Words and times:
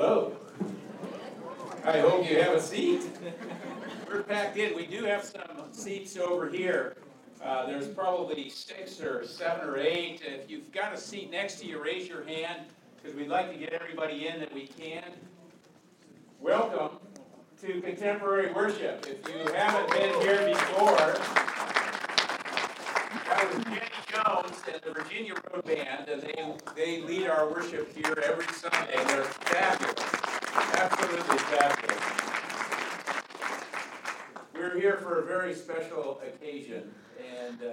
Hello. 0.00 0.32
I 1.84 1.98
hope 1.98 2.30
you 2.30 2.40
have 2.40 2.54
a 2.54 2.60
seat. 2.62 3.02
We're 4.08 4.22
packed 4.22 4.56
in. 4.56 4.76
We 4.76 4.86
do 4.86 5.02
have 5.02 5.24
some 5.24 5.72
seats 5.72 6.16
over 6.16 6.48
here. 6.48 6.98
Uh, 7.42 7.66
there's 7.66 7.88
probably 7.88 8.48
six 8.48 9.00
or 9.00 9.26
seven 9.26 9.68
or 9.68 9.76
eight. 9.76 10.22
If 10.24 10.48
you've 10.48 10.70
got 10.70 10.94
a 10.94 10.96
seat 10.96 11.32
next 11.32 11.58
to 11.62 11.66
you, 11.66 11.82
raise 11.82 12.06
your 12.06 12.22
hand 12.22 12.66
because 12.94 13.16
we'd 13.16 13.26
like 13.26 13.50
to 13.52 13.58
get 13.58 13.72
everybody 13.72 14.28
in 14.28 14.38
that 14.38 14.54
we 14.54 14.68
can. 14.68 15.02
Welcome 16.38 16.98
to 17.62 17.80
contemporary 17.80 18.52
worship. 18.52 19.04
If 19.04 19.28
you 19.28 19.52
haven't 19.52 19.90
been 19.90 20.14
here 20.20 20.46
before, 20.46 21.18
that 23.26 23.52
was 23.52 23.64
Jones 23.64 23.87
and 24.72 24.82
the 24.82 24.92
Virginia 24.92 25.34
Road 25.52 25.64
Band, 25.64 26.08
and 26.08 26.22
they, 26.22 26.54
they 26.76 27.00
lead 27.02 27.26
our 27.26 27.48
worship 27.50 27.94
here 27.94 28.22
every 28.26 28.46
Sunday. 28.54 29.02
They're 29.06 29.24
fabulous. 29.24 29.94
Absolutely 30.74 31.38
fabulous. 31.38 31.98
We're 34.54 34.78
here 34.78 34.98
for 34.98 35.20
a 35.20 35.24
very 35.24 35.54
special 35.54 36.20
occasion, 36.26 36.92
and 37.34 37.62
uh, 37.62 37.66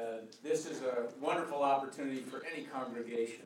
this 0.43 0.65
is 0.65 0.81
a 0.83 1.07
wonderful 1.19 1.61
opportunity 1.63 2.21
for 2.21 2.43
any 2.53 2.63
congregation 2.65 3.45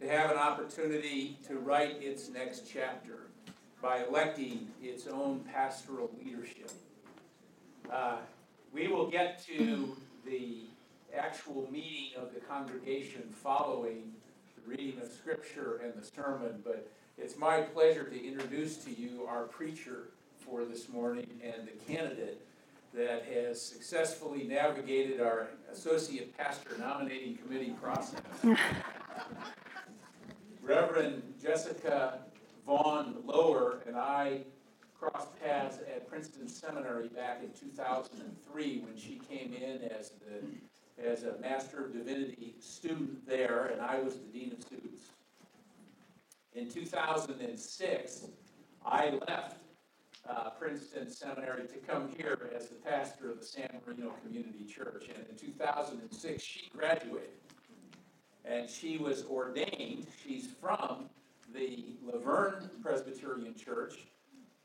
to 0.00 0.08
have 0.08 0.30
an 0.30 0.36
opportunity 0.36 1.38
to 1.46 1.58
write 1.58 2.02
its 2.02 2.28
next 2.28 2.64
chapter 2.70 3.28
by 3.80 4.04
electing 4.04 4.68
its 4.82 5.06
own 5.06 5.40
pastoral 5.52 6.10
leadership. 6.22 6.70
Uh, 7.90 8.16
we 8.72 8.88
will 8.88 9.10
get 9.10 9.44
to 9.46 9.96
the 10.26 10.64
actual 11.16 11.68
meeting 11.70 12.10
of 12.16 12.34
the 12.34 12.40
congregation 12.40 13.22
following 13.32 14.12
the 14.56 14.70
reading 14.70 15.00
of 15.00 15.08
Scripture 15.10 15.80
and 15.84 15.94
the 15.94 16.06
sermon, 16.06 16.60
but 16.64 16.90
it's 17.18 17.36
my 17.36 17.60
pleasure 17.60 18.04
to 18.04 18.26
introduce 18.26 18.76
to 18.78 18.90
you 18.90 19.26
our 19.28 19.44
preacher 19.44 20.08
for 20.38 20.64
this 20.64 20.88
morning 20.88 21.26
and 21.42 21.68
the 21.68 21.92
candidate 21.92 22.40
that 22.92 23.24
has 23.24 23.60
successfully 23.60 24.44
navigated 24.44 25.20
our 25.20 25.48
associate 25.72 26.36
pastor 26.36 26.70
nominating 26.78 27.36
committee 27.36 27.74
process. 27.80 28.20
Reverend 30.62 31.22
Jessica 31.40 32.20
Vaughn 32.66 33.16
Lower 33.24 33.80
and 33.86 33.96
I 33.96 34.42
crossed 34.98 35.40
paths 35.42 35.78
at 35.78 36.08
Princeton 36.08 36.48
Seminary 36.48 37.08
back 37.08 37.42
in 37.42 37.50
2003 37.52 38.82
when 38.84 38.96
she 38.96 39.20
came 39.28 39.54
in 39.54 39.82
as 39.90 40.10
the 40.10 40.46
as 41.04 41.24
a 41.24 41.38
Master 41.40 41.86
of 41.86 41.92
Divinity 41.92 42.54
student 42.60 43.26
there, 43.26 43.70
and 43.72 43.80
I 43.80 44.00
was 44.00 44.14
the 44.14 44.38
Dean 44.38 44.52
of 44.52 44.62
Students. 44.62 45.02
In 46.54 46.68
2006, 46.68 48.26
I 48.84 49.18
left 49.28 49.56
uh, 50.28 50.50
Princeton 50.50 51.10
Seminary 51.10 51.66
to 51.68 51.78
come 51.78 52.10
here 52.16 52.50
as 52.54 52.68
the 52.68 52.76
pastor 52.76 53.30
of 53.30 53.40
the 53.40 53.46
San 53.46 53.68
Marino 53.86 54.12
Community 54.24 54.64
Church. 54.64 55.06
And 55.08 55.24
in 55.30 55.36
2006, 55.36 56.42
she 56.42 56.70
graduated. 56.76 57.30
And 58.44 58.68
she 58.68 58.98
was 58.98 59.24
ordained. 59.26 60.06
She's 60.24 60.48
from 60.60 61.08
the 61.54 61.96
La 62.04 62.18
Verne 62.18 62.70
Presbyterian 62.82 63.54
Church 63.54 63.98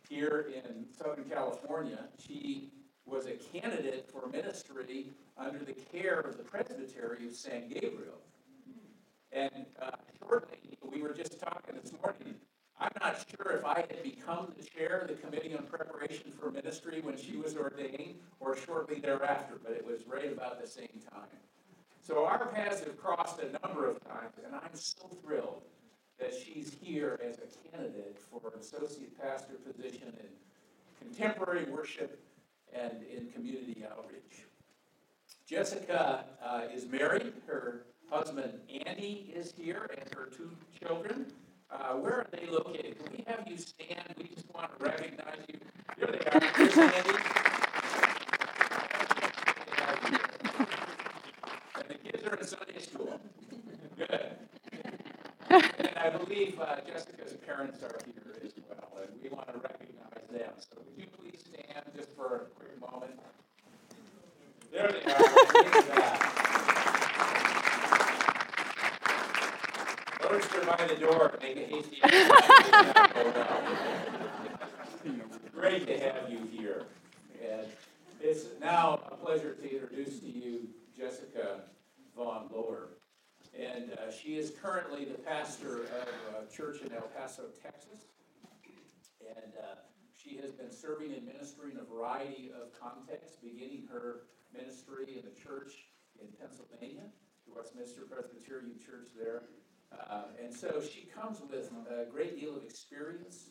here 0.10 0.52
in 0.56 0.86
Southern 0.98 1.26
California. 1.26 2.06
She 2.18 2.72
was 3.06 3.28
a 3.28 3.34
candidate 3.34 4.10
for 4.12 4.28
ministry 4.30 5.12
under 5.38 5.60
the 5.60 5.74
care 5.74 6.20
of 6.20 6.38
the 6.38 6.44
Presbytery 6.44 7.28
of 7.28 7.36
San 7.36 7.70
Gabriel. 7.70 8.20
And 9.32 9.66
uh, 9.82 9.92
shortly, 10.20 10.78
we 10.82 11.02
were 11.02 11.14
just 11.14 11.40
talking 11.40 11.76
this 11.82 11.94
morning, 12.02 12.36
I'm 12.80 12.92
not 13.02 13.26
sure 13.30 13.52
if 13.58 13.66
I 13.66 13.80
had 13.80 14.04
become 14.04 14.54
the 14.58 14.64
chair 14.64 15.00
of 15.00 15.08
the 15.08 15.14
Committee 15.14 15.56
on 15.56 15.64
Preparation 15.66 16.32
for 16.40 16.52
Ministry 16.52 17.02
when 17.02 17.18
she 17.18 17.38
was 17.38 17.56
ordained 17.56 18.16
or 18.40 18.56
shortly 18.56 19.00
thereafter, 19.00 19.60
but 19.64 19.74
it 19.74 19.86
was 19.86 20.08
right 20.08 20.32
about 20.32 20.62
the 20.62 20.68
same 20.68 21.02
time. 21.12 21.28
So 22.02 22.26
our 22.26 22.48
paths 22.48 22.82
have 22.82 22.98
crossed 22.98 23.40
a 23.40 23.52
number 23.66 23.90
of 23.90 24.04
times, 24.06 24.36
and 24.44 24.54
I'm 24.54 24.74
so 24.74 25.08
thrilled 25.24 25.62
that 26.20 26.34
she's 26.34 26.76
here 26.82 27.20
as 27.24 27.38
a 27.40 27.70
candidate 27.70 28.18
for 28.32 28.42
an 28.54 28.60
associate 28.60 29.20
pastor 29.20 29.56
position 29.56 30.14
in 30.20 31.08
contemporary 31.08 31.66
worship 31.66 32.20
and 32.74 33.04
in 33.04 33.32
community 33.32 33.84
outreach. 33.90 34.46
Jessica 35.48 36.26
uh, 36.44 36.62
is 36.74 36.88
married. 36.88 37.34
Her 37.48 37.86
husband 38.10 38.54
Andy 38.86 39.34
is 39.36 39.54
here, 39.56 39.90
and 39.98 40.14
her 40.16 40.26
two 40.36 40.52
children. 40.82 41.28
Uh, 41.72 41.94
where 41.96 42.14
are 42.14 42.28
they 42.32 42.48
located? 42.48 42.98
Can 43.04 43.12
we 43.12 43.24
have 43.28 43.48
you 43.48 43.58
stand? 43.58 44.14
We 44.18 44.26
just 44.28 44.46
want 44.54 44.78
to 44.78 44.86
recognize 44.86 45.40
you. 45.48 45.60
Here 45.98 46.08
they 46.08 46.20
are. 46.30 46.40
Here's 46.56 46.78
Andy. 46.78 47.10
And 51.76 51.88
the 51.90 51.96
kids 51.96 52.24
are 52.24 52.36
in 52.36 52.48
Sunday 52.48 52.80
school. 52.80 53.20
Good. 53.98 54.38
And 55.50 55.90
I 55.98 56.10
believe 56.10 56.60
uh, 56.60 56.78
Jessica's 56.88 57.34
parents 57.46 57.82
are 57.84 57.98
here 58.06 58.36
as 58.44 58.52
well, 58.70 59.02
and 59.02 59.12
we 59.22 59.30
want 59.30 59.48
to 59.48 59.58
recognize 59.60 60.28
them. 60.32 60.54
So 60.58 60.78
would 60.86 60.98
you 60.98 61.08
please 61.18 61.42
stand 61.42 61.65
just 61.96 62.16
for 62.16 62.36
a 62.36 62.40
quick 62.56 62.80
moment? 62.82 63.20
There 64.72 64.92
they 64.92 65.12
are. 65.12 66.36
By 70.66 70.88
the 70.88 70.96
door 70.96 71.38
make 71.42 71.58
hasty 71.58 72.02
Great 75.54 75.88
to 75.88 76.00
have 76.00 76.30
you 76.30 76.40
here. 76.52 76.86
And 77.42 77.68
it's 78.20 78.46
now 78.60 79.00
a 79.12 79.16
pleasure 79.16 79.54
to 79.54 79.72
introduce 79.72 80.20
to 80.20 80.26
you 80.26 80.68
Jessica 80.98 81.62
Vaughn 82.16 82.50
Lower. 82.52 82.90
And 83.58 83.92
uh, 83.92 84.12
she 84.12 84.38
is 84.38 84.52
currently 84.62 85.06
the 85.06 85.20
pastor 85.20 85.84
of 85.84 86.44
a 86.44 86.54
church 86.54 86.82
in 86.82 86.92
El 86.92 87.08
Paso, 87.16 87.44
Texas. 87.62 88.08
And 89.22 89.54
uh, 89.58 89.76
she 90.26 90.38
has 90.38 90.52
been 90.52 90.72
serving 90.72 91.14
and 91.14 91.26
ministering 91.26 91.74
in 91.74 91.80
a 91.80 91.84
variety 91.84 92.52
of 92.60 92.74
contexts, 92.80 93.38
beginning 93.44 93.84
her 93.92 94.24
ministry 94.54 95.18
in 95.18 95.24
the 95.24 95.36
church 95.40 95.86
in 96.20 96.28
Pennsylvania, 96.40 97.04
the 97.48 97.54
Westminster 97.54 98.02
Presbyterian 98.10 98.74
Church 98.84 99.10
there. 99.18 99.44
Uh, 99.94 100.24
and 100.44 100.54
so 100.54 100.82
she 100.82 101.08
comes 101.16 101.40
with 101.42 101.72
a 101.90 102.10
great 102.12 102.40
deal 102.40 102.56
of 102.56 102.64
experience 102.64 103.50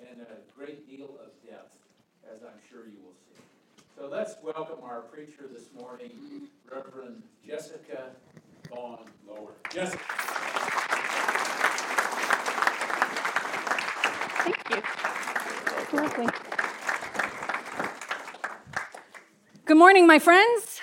and 0.00 0.22
a 0.22 0.56
great 0.56 0.88
deal 0.88 1.18
of 1.22 1.30
depth, 1.46 1.76
as 2.32 2.42
I'm 2.42 2.58
sure 2.70 2.86
you 2.86 2.98
will 3.04 3.14
see. 3.14 3.42
So 3.96 4.08
let's 4.08 4.36
welcome 4.42 4.82
our 4.82 5.02
preacher 5.02 5.48
this 5.52 5.68
morning, 5.78 6.48
Reverend 6.70 7.22
Jessica 7.46 8.10
Vaughn 8.70 9.04
Lower. 9.28 9.52
Jessica. 9.70 10.02
Thank 14.44 14.70
you. 14.70 15.33
Good 19.64 19.76
morning, 19.76 20.08
my 20.08 20.18
friends. 20.18 20.80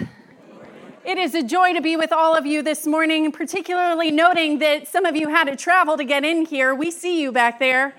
It 1.04 1.18
is 1.18 1.36
a 1.36 1.44
joy 1.44 1.74
to 1.74 1.82
be 1.82 1.98
with 1.98 2.14
all 2.14 2.34
of 2.34 2.46
you 2.46 2.62
this 2.62 2.88
morning, 2.88 3.30
particularly 3.34 4.10
noting 4.10 4.60
that 4.60 4.88
some 4.88 5.06
of 5.06 5.18
you 5.18 5.28
had 5.28 5.50
to 5.50 5.58
travel 5.58 5.98
to 5.98 6.06
get 6.06 6.24
in 6.24 6.46
here. 6.46 6.74
We 6.74 6.92
see 6.92 7.22
you 7.22 7.34
back 7.34 7.60
there. 7.60 7.94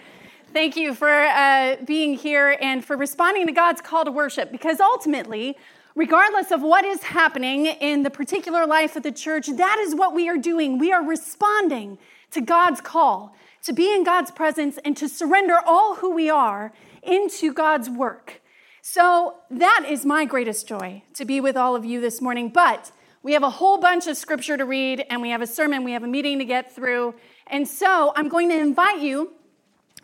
Thank 0.54 0.74
you 0.74 0.94
for 0.94 1.10
uh, 1.10 1.76
being 1.84 2.14
here 2.14 2.56
and 2.58 2.82
for 2.82 2.96
responding 2.96 3.46
to 3.46 3.52
God's 3.52 3.82
call 3.82 4.06
to 4.06 4.10
worship, 4.10 4.50
because 4.50 4.80
ultimately, 4.80 5.58
regardless 5.94 6.50
of 6.50 6.62
what 6.62 6.86
is 6.86 7.02
happening 7.02 7.66
in 7.66 8.04
the 8.04 8.10
particular 8.10 8.66
life 8.66 8.96
of 8.96 9.02
the 9.02 9.12
church, 9.12 9.48
that 9.48 9.78
is 9.80 9.94
what 9.94 10.14
we 10.14 10.30
are 10.30 10.38
doing. 10.38 10.78
We 10.78 10.92
are 10.92 11.04
responding 11.04 11.98
to 12.30 12.40
God's 12.40 12.80
call 12.80 13.36
to 13.64 13.74
be 13.74 13.94
in 13.94 14.02
God's 14.02 14.30
presence 14.30 14.78
and 14.82 14.96
to 14.96 15.10
surrender 15.10 15.58
all 15.66 15.96
who 15.96 16.14
we 16.14 16.30
are 16.30 16.72
into 17.02 17.52
God's 17.52 17.88
work. 17.90 18.40
So 18.80 19.36
that 19.50 19.86
is 19.88 20.04
my 20.04 20.24
greatest 20.24 20.66
joy 20.66 21.02
to 21.14 21.24
be 21.24 21.40
with 21.40 21.56
all 21.56 21.76
of 21.76 21.84
you 21.84 22.00
this 22.00 22.20
morning. 22.20 22.48
But 22.48 22.90
we 23.22 23.32
have 23.34 23.44
a 23.44 23.50
whole 23.50 23.78
bunch 23.78 24.08
of 24.08 24.16
scripture 24.16 24.56
to 24.56 24.64
read, 24.64 25.04
and 25.08 25.22
we 25.22 25.30
have 25.30 25.42
a 25.42 25.46
sermon, 25.46 25.84
we 25.84 25.92
have 25.92 26.02
a 26.02 26.08
meeting 26.08 26.40
to 26.40 26.44
get 26.44 26.74
through. 26.74 27.14
And 27.46 27.66
so 27.68 28.12
I'm 28.16 28.28
going 28.28 28.48
to 28.48 28.58
invite 28.58 29.00
you 29.00 29.32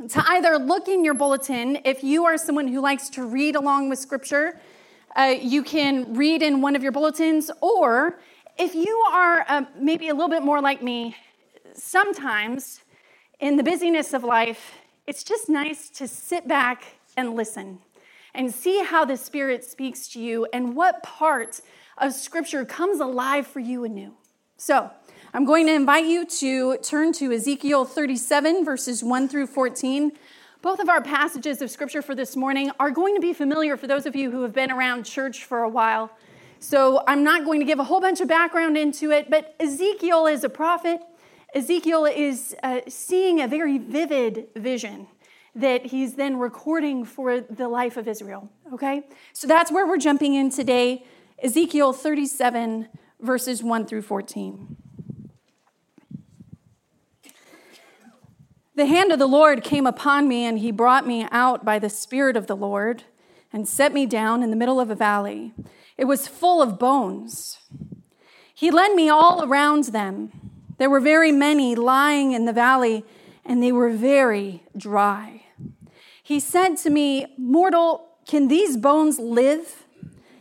to 0.08 0.24
either 0.28 0.58
look 0.58 0.86
in 0.86 1.04
your 1.04 1.14
bulletin 1.14 1.78
if 1.84 2.04
you 2.04 2.24
are 2.26 2.38
someone 2.38 2.68
who 2.68 2.80
likes 2.80 3.08
to 3.10 3.26
read 3.26 3.56
along 3.56 3.88
with 3.88 3.98
scripture. 3.98 4.60
Uh, 5.16 5.34
you 5.40 5.64
can 5.64 6.14
read 6.14 6.42
in 6.42 6.60
one 6.60 6.76
of 6.76 6.82
your 6.84 6.92
bulletins, 6.92 7.50
or 7.60 8.20
if 8.56 8.76
you 8.76 9.04
are 9.10 9.44
uh, 9.48 9.64
maybe 9.76 10.08
a 10.08 10.14
little 10.14 10.28
bit 10.28 10.44
more 10.44 10.60
like 10.60 10.82
me, 10.82 11.16
sometimes 11.74 12.80
in 13.40 13.56
the 13.56 13.64
busyness 13.64 14.12
of 14.12 14.22
life, 14.22 14.74
it's 15.08 15.24
just 15.24 15.48
nice 15.48 15.88
to 15.88 16.06
sit 16.06 16.46
back 16.46 16.84
and 17.16 17.34
listen 17.34 17.78
and 18.34 18.52
see 18.52 18.84
how 18.84 19.06
the 19.06 19.16
Spirit 19.16 19.64
speaks 19.64 20.06
to 20.08 20.20
you 20.20 20.46
and 20.52 20.76
what 20.76 21.02
part 21.02 21.62
of 21.96 22.12
Scripture 22.12 22.66
comes 22.66 23.00
alive 23.00 23.46
for 23.46 23.58
you 23.58 23.84
anew. 23.84 24.12
So, 24.58 24.90
I'm 25.32 25.46
going 25.46 25.66
to 25.66 25.74
invite 25.74 26.04
you 26.04 26.26
to 26.26 26.76
turn 26.78 27.14
to 27.14 27.32
Ezekiel 27.32 27.86
37, 27.86 28.66
verses 28.66 29.02
1 29.02 29.28
through 29.28 29.46
14. 29.46 30.12
Both 30.60 30.78
of 30.78 30.90
our 30.90 31.02
passages 31.02 31.62
of 31.62 31.70
scripture 31.70 32.02
for 32.02 32.14
this 32.14 32.34
morning 32.34 32.70
are 32.80 32.90
going 32.90 33.14
to 33.14 33.20
be 33.20 33.32
familiar 33.32 33.76
for 33.76 33.86
those 33.86 34.04
of 34.06 34.16
you 34.16 34.30
who 34.30 34.42
have 34.42 34.52
been 34.52 34.70
around 34.70 35.04
church 35.04 35.44
for 35.44 35.62
a 35.62 35.68
while. 35.68 36.10
So 36.60 37.02
I'm 37.06 37.22
not 37.22 37.44
going 37.44 37.60
to 37.60 37.66
give 37.66 37.78
a 37.78 37.84
whole 37.84 38.00
bunch 38.00 38.20
of 38.20 38.28
background 38.28 38.76
into 38.76 39.10
it, 39.10 39.30
but 39.30 39.54
Ezekiel 39.60 40.26
is 40.26 40.44
a 40.44 40.48
prophet. 40.48 41.00
Ezekiel 41.54 42.04
is 42.04 42.54
uh, 42.62 42.80
seeing 42.88 43.40
a 43.40 43.48
very 43.48 43.78
vivid 43.78 44.48
vision 44.54 45.06
that 45.54 45.86
he's 45.86 46.14
then 46.14 46.36
recording 46.36 47.04
for 47.04 47.40
the 47.40 47.68
life 47.68 47.96
of 47.96 48.06
Israel. 48.06 48.50
Okay? 48.72 49.02
So 49.32 49.46
that's 49.46 49.72
where 49.72 49.86
we're 49.86 49.98
jumping 49.98 50.34
in 50.34 50.50
today 50.50 51.04
Ezekiel 51.40 51.92
37, 51.92 52.88
verses 53.20 53.62
1 53.62 53.86
through 53.86 54.02
14. 54.02 54.76
The 58.74 58.86
hand 58.86 59.12
of 59.12 59.20
the 59.20 59.26
Lord 59.26 59.62
came 59.62 59.86
upon 59.86 60.28
me, 60.28 60.44
and 60.44 60.58
he 60.58 60.72
brought 60.72 61.06
me 61.06 61.26
out 61.30 61.64
by 61.64 61.78
the 61.78 61.88
Spirit 61.88 62.36
of 62.36 62.48
the 62.48 62.56
Lord 62.56 63.04
and 63.52 63.68
set 63.68 63.92
me 63.92 64.04
down 64.04 64.42
in 64.42 64.50
the 64.50 64.56
middle 64.56 64.80
of 64.80 64.90
a 64.90 64.94
valley. 64.94 65.52
It 65.96 66.04
was 66.04 66.28
full 66.28 66.60
of 66.60 66.78
bones. 66.78 67.58
He 68.52 68.70
led 68.70 68.94
me 68.94 69.08
all 69.08 69.44
around 69.44 69.84
them. 69.84 70.47
There 70.78 70.90
were 70.90 71.00
very 71.00 71.32
many 71.32 71.74
lying 71.74 72.32
in 72.32 72.44
the 72.44 72.52
valley, 72.52 73.04
and 73.44 73.62
they 73.62 73.72
were 73.72 73.90
very 73.90 74.62
dry. 74.76 75.42
He 76.22 76.40
said 76.40 76.76
to 76.78 76.90
me, 76.90 77.26
Mortal, 77.36 78.08
can 78.26 78.48
these 78.48 78.76
bones 78.76 79.18
live? 79.18 79.84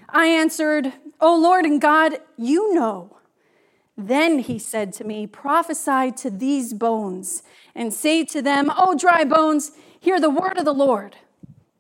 I 0.10 0.28
answered, 0.28 0.94
O 1.19 1.36
Lord 1.36 1.66
and 1.66 1.81
God, 1.81 2.19
you 2.38 2.74
know. 2.74 3.18
Then 3.98 4.39
he 4.39 4.60
said 4.60 4.94
to 4.94 5.04
me, 5.04 5.25
Prophesy 5.25 6.12
to 6.18 6.30
these 6.30 6.74
bones 6.74 7.42
and 7.74 7.92
say 7.92 8.24
to 8.25 8.42
them, 8.42 8.72
O 8.78 8.95
dry 8.95 9.24
bones, 9.24 9.72
hear 10.00 10.19
the 10.19 10.30
word 10.30 10.57
of 10.57 10.66
the 10.66 10.74
Lord. 10.74 11.16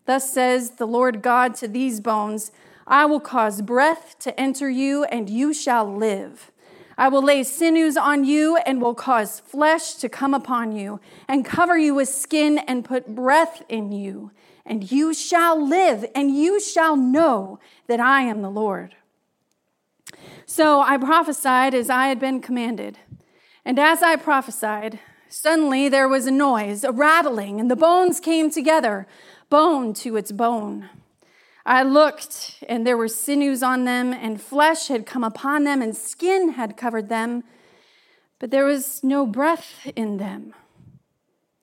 Thus 0.05 0.31
says 0.33 0.71
the 0.71 0.87
Lord 0.87 1.21
God 1.21 1.53
to 1.55 1.67
these 1.67 1.99
bones 1.99 2.51
I 2.87 3.05
will 3.05 3.19
cause 3.19 3.61
breath 3.61 4.15
to 4.19 4.39
enter 4.39 4.69
you, 4.69 5.03
and 5.03 5.29
you 5.29 5.53
shall 5.53 5.93
live. 5.93 6.51
I 6.97 7.09
will 7.09 7.21
lay 7.21 7.43
sinews 7.43 7.95
on 7.95 8.23
you, 8.23 8.57
and 8.57 8.81
will 8.81 8.95
cause 8.95 9.39
flesh 9.39 9.93
to 9.95 10.09
come 10.09 10.33
upon 10.33 10.71
you, 10.71 10.99
and 11.27 11.45
cover 11.45 11.77
you 11.77 11.93
with 11.93 12.09
skin, 12.09 12.57
and 12.57 12.83
put 12.83 13.13
breath 13.13 13.61
in 13.69 13.91
you. 13.91 14.31
And 14.65 14.91
you 14.91 15.13
shall 15.13 15.63
live, 15.63 16.05
and 16.15 16.35
you 16.35 16.59
shall 16.59 16.95
know 16.95 17.59
that 17.87 17.99
I 17.99 18.21
am 18.21 18.41
the 18.41 18.49
Lord. 18.49 18.95
So 20.45 20.81
I 20.81 20.97
prophesied 20.97 21.73
as 21.73 21.89
I 21.89 22.07
had 22.07 22.19
been 22.19 22.41
commanded. 22.41 22.97
And 23.63 23.77
as 23.77 24.01
I 24.01 24.15
prophesied, 24.15 24.99
suddenly 25.29 25.89
there 25.89 26.07
was 26.07 26.25
a 26.25 26.31
noise, 26.31 26.83
a 26.83 26.91
rattling, 26.91 27.59
and 27.59 27.69
the 27.69 27.75
bones 27.75 28.19
came 28.19 28.49
together, 28.49 29.07
bone 29.49 29.93
to 29.95 30.15
its 30.15 30.31
bone. 30.31 30.89
I 31.67 31.83
looked, 31.83 32.63
and 32.69 32.87
there 32.87 32.95
were 32.95 33.09
sinews 33.09 33.61
on 33.61 33.83
them, 33.83 34.13
and 34.13 34.41
flesh 34.41 34.87
had 34.87 35.05
come 35.05 35.25
upon 35.25 35.65
them, 35.65 35.81
and 35.81 35.93
skin 35.93 36.53
had 36.53 36.77
covered 36.77 37.09
them, 37.09 37.43
but 38.39 38.51
there 38.51 38.63
was 38.63 39.03
no 39.03 39.25
breath 39.25 39.85
in 39.93 40.15
them. 40.15 40.53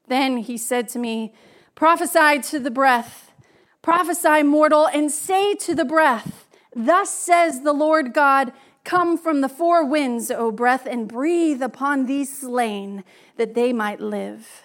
Then 0.06 0.36
he 0.36 0.58
said 0.58 0.90
to 0.90 0.98
me, 0.98 1.32
Prophesy 1.74 2.42
to 2.50 2.58
the 2.58 2.70
breath, 2.70 3.32
prophesy, 3.80 4.42
mortal, 4.42 4.86
and 4.86 5.10
say 5.10 5.54
to 5.54 5.74
the 5.74 5.86
breath, 5.86 6.48
Thus 6.76 7.08
says 7.08 7.62
the 7.62 7.72
Lord 7.72 8.12
God, 8.12 8.52
Come 8.84 9.16
from 9.16 9.40
the 9.40 9.48
four 9.48 9.86
winds, 9.86 10.30
O 10.30 10.52
breath, 10.52 10.84
and 10.84 11.08
breathe 11.08 11.62
upon 11.62 12.04
these 12.04 12.40
slain, 12.40 13.04
that 13.38 13.54
they 13.54 13.72
might 13.72 14.00
live. 14.02 14.64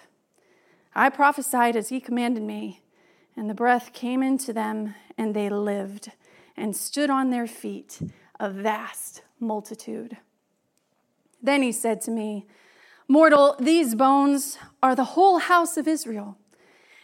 I 0.94 1.08
prophesied 1.08 1.76
as 1.76 1.88
he 1.88 1.98
commanded 1.98 2.42
me, 2.42 2.82
and 3.34 3.48
the 3.48 3.54
breath 3.54 3.94
came 3.94 4.22
into 4.22 4.52
them, 4.52 4.94
and 5.20 5.34
they 5.34 5.48
lived, 5.48 6.10
and 6.56 6.74
stood 6.74 7.10
on 7.10 7.30
their 7.30 7.46
feet, 7.46 8.00
a 8.40 8.50
vast 8.50 9.22
multitude. 9.38 10.16
Then 11.42 11.62
he 11.62 11.72
said 11.72 12.00
to 12.02 12.10
me, 12.10 12.46
Mortal, 13.06 13.56
these 13.60 13.94
bones 13.94 14.58
are 14.82 14.94
the 14.94 15.12
whole 15.14 15.38
house 15.38 15.76
of 15.76 15.86
Israel. 15.86 16.36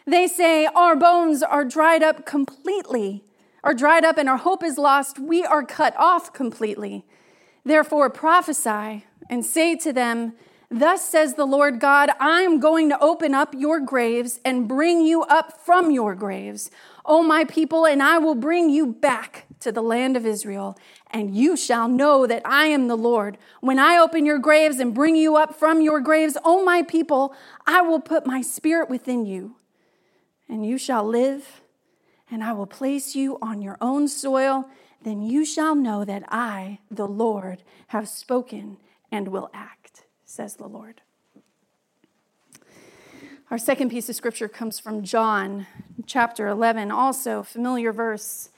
They 0.05 0.27
say, 0.27 0.65
Our 0.65 0.95
bones 0.95 1.43
are 1.43 1.63
dried 1.63 2.03
up 2.03 2.25
completely 2.25 3.23
are 3.67 3.73
dried 3.73 4.05
up 4.05 4.17
and 4.17 4.29
our 4.29 4.37
hope 4.37 4.63
is 4.63 4.77
lost, 4.77 5.19
we 5.19 5.43
are 5.43 5.61
cut 5.61 5.93
off 5.97 6.31
completely. 6.31 7.05
Therefore, 7.65 8.09
prophesy 8.09 9.05
and 9.29 9.45
say 9.45 9.75
to 9.75 9.91
them, 9.91 10.33
Thus 10.71 11.03
says 11.03 11.33
the 11.33 11.45
Lord 11.45 11.81
God, 11.81 12.09
I 12.17 12.41
am 12.41 12.61
going 12.61 12.87
to 12.89 12.99
open 13.01 13.33
up 13.33 13.53
your 13.53 13.81
graves 13.81 14.39
and 14.45 14.69
bring 14.69 15.01
you 15.01 15.23
up 15.23 15.59
from 15.65 15.91
your 15.91 16.15
graves, 16.15 16.71
O 17.07 17.23
my 17.23 17.45
people, 17.45 17.85
and 17.85 18.03
I 18.03 18.17
will 18.17 18.35
bring 18.35 18.69
you 18.69 18.85
back 18.85 19.45
to 19.61 19.71
the 19.71 19.81
land 19.81 20.15
of 20.15 20.25
Israel, 20.25 20.77
and 21.09 21.35
you 21.35 21.57
shall 21.57 21.87
know 21.87 22.27
that 22.27 22.41
I 22.45 22.67
am 22.67 22.87
the 22.87 22.97
Lord. 22.97 23.37
When 23.61 23.79
I 23.79 23.97
open 23.97 24.25
your 24.25 24.37
graves 24.37 24.79
and 24.79 24.93
bring 24.93 25.15
you 25.15 25.35
up 25.35 25.55
from 25.55 25.81
your 25.81 26.01
graves, 26.01 26.37
O 26.43 26.63
my 26.63 26.83
people, 26.83 27.33
I 27.65 27.81
will 27.81 28.01
put 28.01 28.27
my 28.27 28.41
spirit 28.41 28.89
within 28.89 29.25
you, 29.25 29.55
and 30.47 30.65
you 30.65 30.77
shall 30.77 31.03
live 31.03 31.61
and 32.29 32.43
I 32.43 32.53
will 32.53 32.67
place 32.67 33.15
you 33.15 33.37
on 33.41 33.61
your 33.61 33.77
own 33.79 34.07
soil, 34.07 34.69
then 35.01 35.21
you 35.21 35.45
shall 35.45 35.75
know 35.75 36.03
that 36.03 36.23
I, 36.27 36.79
the 36.91 37.07
Lord, 37.07 37.63
have 37.87 38.09
spoken 38.09 38.77
and 39.11 39.29
will 39.29 39.49
act, 39.53 40.05
says 40.25 40.55
the 40.55 40.67
Lord. 40.67 41.01
Our 43.49 43.57
second 43.57 43.91
piece 43.91 44.09
of 44.09 44.15
scripture 44.17 44.49
comes 44.49 44.77
from 44.77 45.03
John 45.03 45.67
chapter 46.05 46.49
11, 46.49 46.91
also 46.91 47.43
familiar 47.43 47.93
verse. 47.93 48.49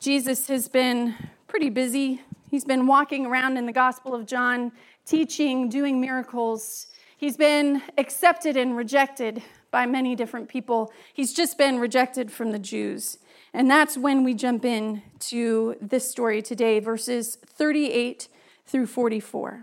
Jesus 0.00 0.48
has 0.48 0.66
been 0.66 1.14
pretty 1.46 1.70
busy. 1.70 2.20
He's 2.50 2.64
been 2.64 2.88
walking 2.88 3.26
around 3.26 3.58
in 3.58 3.66
the 3.66 3.72
Gospel 3.72 4.12
of 4.12 4.26
John, 4.26 4.72
teaching, 5.06 5.68
doing 5.68 6.00
miracles. 6.00 6.88
He's 7.16 7.36
been 7.36 7.80
accepted 7.96 8.56
and 8.56 8.76
rejected 8.76 9.40
by 9.70 9.86
many 9.86 10.16
different 10.16 10.48
people. 10.48 10.92
He's 11.12 11.32
just 11.32 11.56
been 11.56 11.78
rejected 11.78 12.32
from 12.32 12.50
the 12.50 12.58
Jews. 12.58 13.18
And 13.52 13.70
that's 13.70 13.96
when 13.96 14.24
we 14.24 14.34
jump 14.34 14.64
in 14.64 15.02
to 15.30 15.76
this 15.80 16.10
story 16.10 16.42
today, 16.42 16.80
verses 16.80 17.36
38 17.36 18.26
through 18.66 18.88
44. 18.88 19.62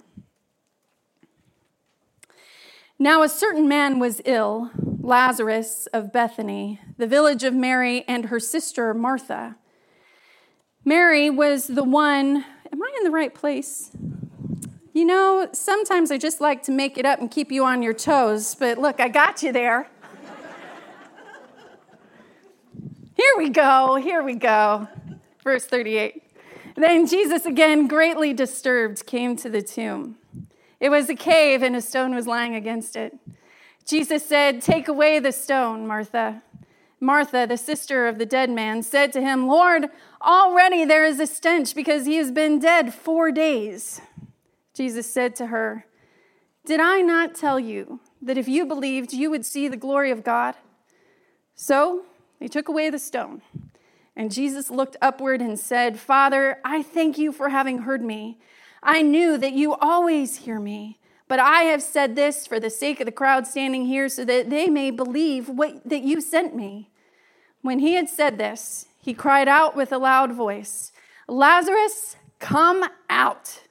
Now, 3.01 3.23
a 3.23 3.29
certain 3.29 3.67
man 3.67 3.97
was 3.97 4.21
ill, 4.25 4.69
Lazarus 4.99 5.87
of 5.91 6.13
Bethany, 6.13 6.79
the 6.99 7.07
village 7.07 7.43
of 7.43 7.51
Mary 7.51 8.05
and 8.07 8.25
her 8.25 8.39
sister 8.39 8.93
Martha. 8.93 9.55
Mary 10.85 11.27
was 11.27 11.65
the 11.65 11.83
one, 11.83 12.45
am 12.71 12.83
I 12.83 12.93
in 12.99 13.03
the 13.03 13.09
right 13.09 13.33
place? 13.33 13.89
You 14.93 15.05
know, 15.05 15.49
sometimes 15.51 16.11
I 16.11 16.19
just 16.19 16.41
like 16.41 16.61
to 16.65 16.71
make 16.71 16.95
it 16.99 17.07
up 17.07 17.19
and 17.19 17.31
keep 17.31 17.51
you 17.51 17.65
on 17.65 17.81
your 17.81 17.95
toes, 17.95 18.53
but 18.53 18.77
look, 18.77 18.99
I 18.99 19.07
got 19.07 19.41
you 19.41 19.51
there. 19.51 19.89
Here 23.15 23.33
we 23.35 23.49
go, 23.49 23.95
here 23.95 24.21
we 24.21 24.35
go. 24.35 24.87
Verse 25.43 25.65
38. 25.65 26.21
Then 26.75 27.07
Jesus, 27.07 27.47
again 27.47 27.87
greatly 27.87 28.31
disturbed, 28.31 29.07
came 29.07 29.35
to 29.37 29.49
the 29.49 29.63
tomb. 29.63 30.17
It 30.81 30.89
was 30.89 31.09
a 31.09 31.15
cave, 31.15 31.61
and 31.61 31.75
a 31.75 31.81
stone 31.81 32.15
was 32.15 32.25
lying 32.25 32.55
against 32.55 32.95
it. 32.95 33.15
Jesus 33.85 34.25
said, 34.25 34.63
Take 34.63 34.87
away 34.87 35.19
the 35.19 35.31
stone, 35.31 35.85
Martha. 35.85 36.41
Martha, 36.99 37.45
the 37.47 37.55
sister 37.57 38.07
of 38.07 38.17
the 38.17 38.25
dead 38.25 38.49
man, 38.49 38.81
said 38.81 39.13
to 39.13 39.21
him, 39.21 39.47
Lord, 39.47 39.85
already 40.21 40.83
there 40.83 41.05
is 41.05 41.19
a 41.19 41.27
stench 41.27 41.75
because 41.75 42.07
he 42.07 42.15
has 42.15 42.31
been 42.31 42.57
dead 42.57 42.95
four 42.95 43.31
days. 43.31 44.01
Jesus 44.73 45.11
said 45.11 45.35
to 45.35 45.47
her, 45.47 45.85
Did 46.65 46.79
I 46.79 47.01
not 47.01 47.35
tell 47.35 47.59
you 47.59 47.99
that 48.19 48.37
if 48.37 48.47
you 48.47 48.65
believed, 48.65 49.13
you 49.13 49.29
would 49.29 49.45
see 49.45 49.67
the 49.67 49.77
glory 49.77 50.09
of 50.09 50.23
God? 50.23 50.55
So 51.53 52.05
they 52.39 52.47
took 52.47 52.67
away 52.67 52.89
the 52.89 52.97
stone. 52.99 53.43
And 54.15 54.31
Jesus 54.31 54.71
looked 54.71 54.97
upward 54.99 55.41
and 55.41 55.59
said, 55.59 55.99
Father, 55.99 56.59
I 56.65 56.81
thank 56.81 57.19
you 57.19 57.31
for 57.31 57.49
having 57.49 57.79
heard 57.79 58.01
me. 58.03 58.39
I 58.83 59.01
knew 59.01 59.37
that 59.37 59.53
you 59.53 59.75
always 59.75 60.37
hear 60.37 60.59
me, 60.59 60.99
but 61.27 61.39
I 61.39 61.63
have 61.63 61.83
said 61.83 62.15
this 62.15 62.47
for 62.47 62.59
the 62.59 62.69
sake 62.69 62.99
of 62.99 63.05
the 63.05 63.11
crowd 63.11 63.45
standing 63.45 63.85
here 63.85 64.09
so 64.09 64.25
that 64.25 64.49
they 64.49 64.67
may 64.67 64.91
believe 64.91 65.47
what, 65.47 65.87
that 65.87 66.01
you 66.01 66.19
sent 66.19 66.55
me. 66.55 66.89
When 67.61 67.79
he 67.79 67.93
had 67.93 68.09
said 68.09 68.37
this, 68.37 68.87
he 68.99 69.13
cried 69.13 69.47
out 69.47 69.75
with 69.75 69.91
a 69.91 69.97
loud 69.97 70.33
voice, 70.33 70.91
Lazarus, 71.27 72.15
come 72.39 72.83
out. 73.09 73.61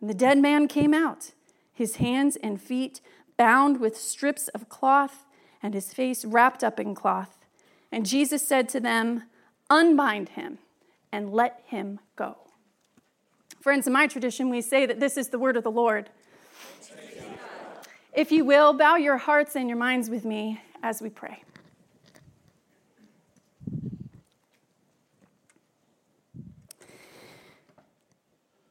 And 0.00 0.08
the 0.08 0.14
dead 0.14 0.38
man 0.38 0.68
came 0.68 0.94
out, 0.94 1.32
his 1.72 1.96
hands 1.96 2.36
and 2.36 2.60
feet 2.60 3.00
bound 3.36 3.80
with 3.80 3.96
strips 3.96 4.48
of 4.48 4.68
cloth, 4.68 5.26
and 5.62 5.74
his 5.74 5.92
face 5.92 6.24
wrapped 6.24 6.62
up 6.62 6.78
in 6.78 6.94
cloth. 6.94 7.44
And 7.90 8.06
Jesus 8.06 8.46
said 8.46 8.68
to 8.70 8.80
them, 8.80 9.24
Unbind 9.68 10.30
him 10.30 10.58
and 11.10 11.32
let 11.32 11.62
him 11.66 11.98
go. 12.14 12.45
Friends, 13.66 13.88
in 13.88 13.92
my 13.92 14.06
tradition, 14.06 14.48
we 14.48 14.60
say 14.60 14.86
that 14.86 15.00
this 15.00 15.16
is 15.16 15.30
the 15.30 15.40
word 15.40 15.56
of 15.56 15.64
the 15.64 15.72
Lord. 15.72 16.08
If 18.12 18.30
you 18.30 18.44
will, 18.44 18.72
bow 18.72 18.94
your 18.94 19.16
hearts 19.16 19.56
and 19.56 19.68
your 19.68 19.76
minds 19.76 20.08
with 20.08 20.24
me 20.24 20.60
as 20.84 21.02
we 21.02 21.10
pray. 21.10 21.42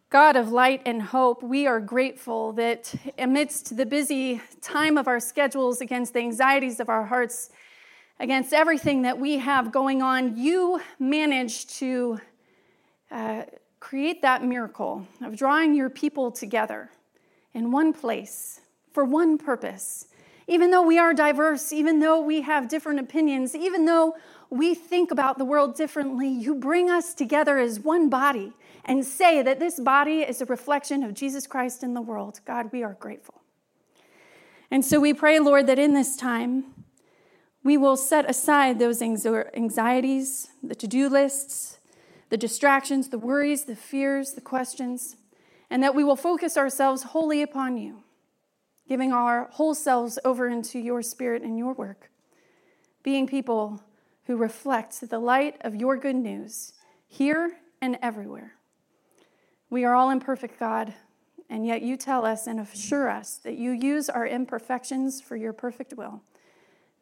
God 0.09 0.37
of 0.37 0.53
light 0.53 0.81
and 0.85 1.01
hope, 1.01 1.43
we 1.43 1.67
are 1.67 1.81
grateful 1.81 2.53
that 2.53 2.95
amidst 3.17 3.75
the 3.75 3.85
busy 3.85 4.39
time 4.61 4.97
of 4.97 5.09
our 5.09 5.19
schedules, 5.19 5.81
against 5.81 6.13
the 6.13 6.19
anxieties 6.19 6.79
of 6.79 6.87
our 6.87 7.03
hearts, 7.03 7.49
against 8.21 8.53
everything 8.53 9.01
that 9.01 9.19
we 9.19 9.39
have 9.39 9.73
going 9.73 10.01
on, 10.01 10.37
you 10.37 10.79
managed 10.99 11.71
to 11.79 12.17
uh, 13.11 13.43
create 13.85 14.23
that 14.23 14.43
miracle 14.43 15.07
of 15.21 15.37
drawing 15.37 15.75
your 15.75 15.91
people 15.91 16.31
together 16.31 16.89
in 17.53 17.71
one 17.71 17.93
place 17.93 18.61
for 18.91 19.05
one 19.05 19.37
purpose. 19.37 20.07
Even 20.47 20.71
though 20.71 20.81
we 20.81 20.97
are 20.97 21.13
diverse, 21.13 21.71
even 21.71 21.99
though 21.99 22.19
we 22.19 22.41
have 22.41 22.67
different 22.67 22.99
opinions, 22.99 23.53
even 23.53 23.85
though 23.85 24.15
we 24.49 24.73
think 24.73 25.11
about 25.11 25.37
the 25.37 25.45
world 25.45 25.75
differently, 25.75 26.27
you 26.27 26.55
bring 26.55 26.89
us 26.89 27.13
together 27.13 27.59
as 27.59 27.79
one 27.79 28.09
body 28.09 28.53
and 28.85 29.05
say 29.05 29.43
that 29.43 29.59
this 29.59 29.79
body 29.79 30.21
is 30.21 30.41
a 30.41 30.45
reflection 30.45 31.03
of 31.03 31.13
Jesus 31.13 31.45
Christ 31.45 31.83
in 31.83 31.93
the 31.93 32.01
world. 32.01 32.39
God, 32.43 32.71
we 32.71 32.81
are 32.81 32.95
grateful. 32.99 33.43
And 34.71 34.83
so 34.83 34.99
we 34.99 35.13
pray, 35.13 35.37
Lord, 35.37 35.67
that 35.67 35.77
in 35.77 35.93
this 35.93 36.17
time, 36.17 36.73
we 37.63 37.77
will 37.77 37.97
set 37.97 38.27
aside 38.27 38.79
those 38.79 38.99
anxieties, 39.03 40.47
the 40.63 40.73
to 40.73 40.87
do 40.87 41.07
lists, 41.07 41.77
the 42.29 42.37
distractions, 42.37 43.09
the 43.09 43.19
worries, 43.19 43.65
the 43.65 43.75
fears, 43.75 44.33
the 44.33 44.41
questions, 44.41 45.15
and 45.69 45.83
that 45.83 45.95
we 45.95 46.03
will 46.03 46.15
focus 46.15 46.57
ourselves 46.57 47.03
wholly 47.03 47.41
upon 47.41 47.77
you, 47.77 48.03
giving 48.87 49.11
our 49.11 49.49
whole 49.51 49.75
selves 49.75 50.19
over 50.25 50.47
into 50.47 50.79
your 50.79 51.01
spirit 51.01 51.41
and 51.41 51.57
your 51.57 51.73
work, 51.73 52.09
being 53.03 53.27
people 53.27 53.81
who 54.25 54.35
reflect 54.35 55.07
the 55.09 55.19
light 55.19 55.55
of 55.61 55.75
your 55.75 55.97
good 55.97 56.15
news 56.15 56.73
here 57.07 57.57
and 57.81 57.97
everywhere. 58.01 58.53
We 59.69 59.83
are 59.85 59.93
all 59.93 60.09
imperfect, 60.09 60.59
God, 60.59 60.93
and 61.49 61.65
yet 61.65 61.81
you 61.81 61.97
tell 61.97 62.25
us 62.25 62.47
and 62.47 62.59
assure 62.59 63.09
us 63.09 63.37
that 63.37 63.57
you 63.57 63.71
use 63.71 64.09
our 64.09 64.25
imperfections 64.25 65.21
for 65.21 65.35
your 65.35 65.53
perfect 65.53 65.93
will. 65.93 66.21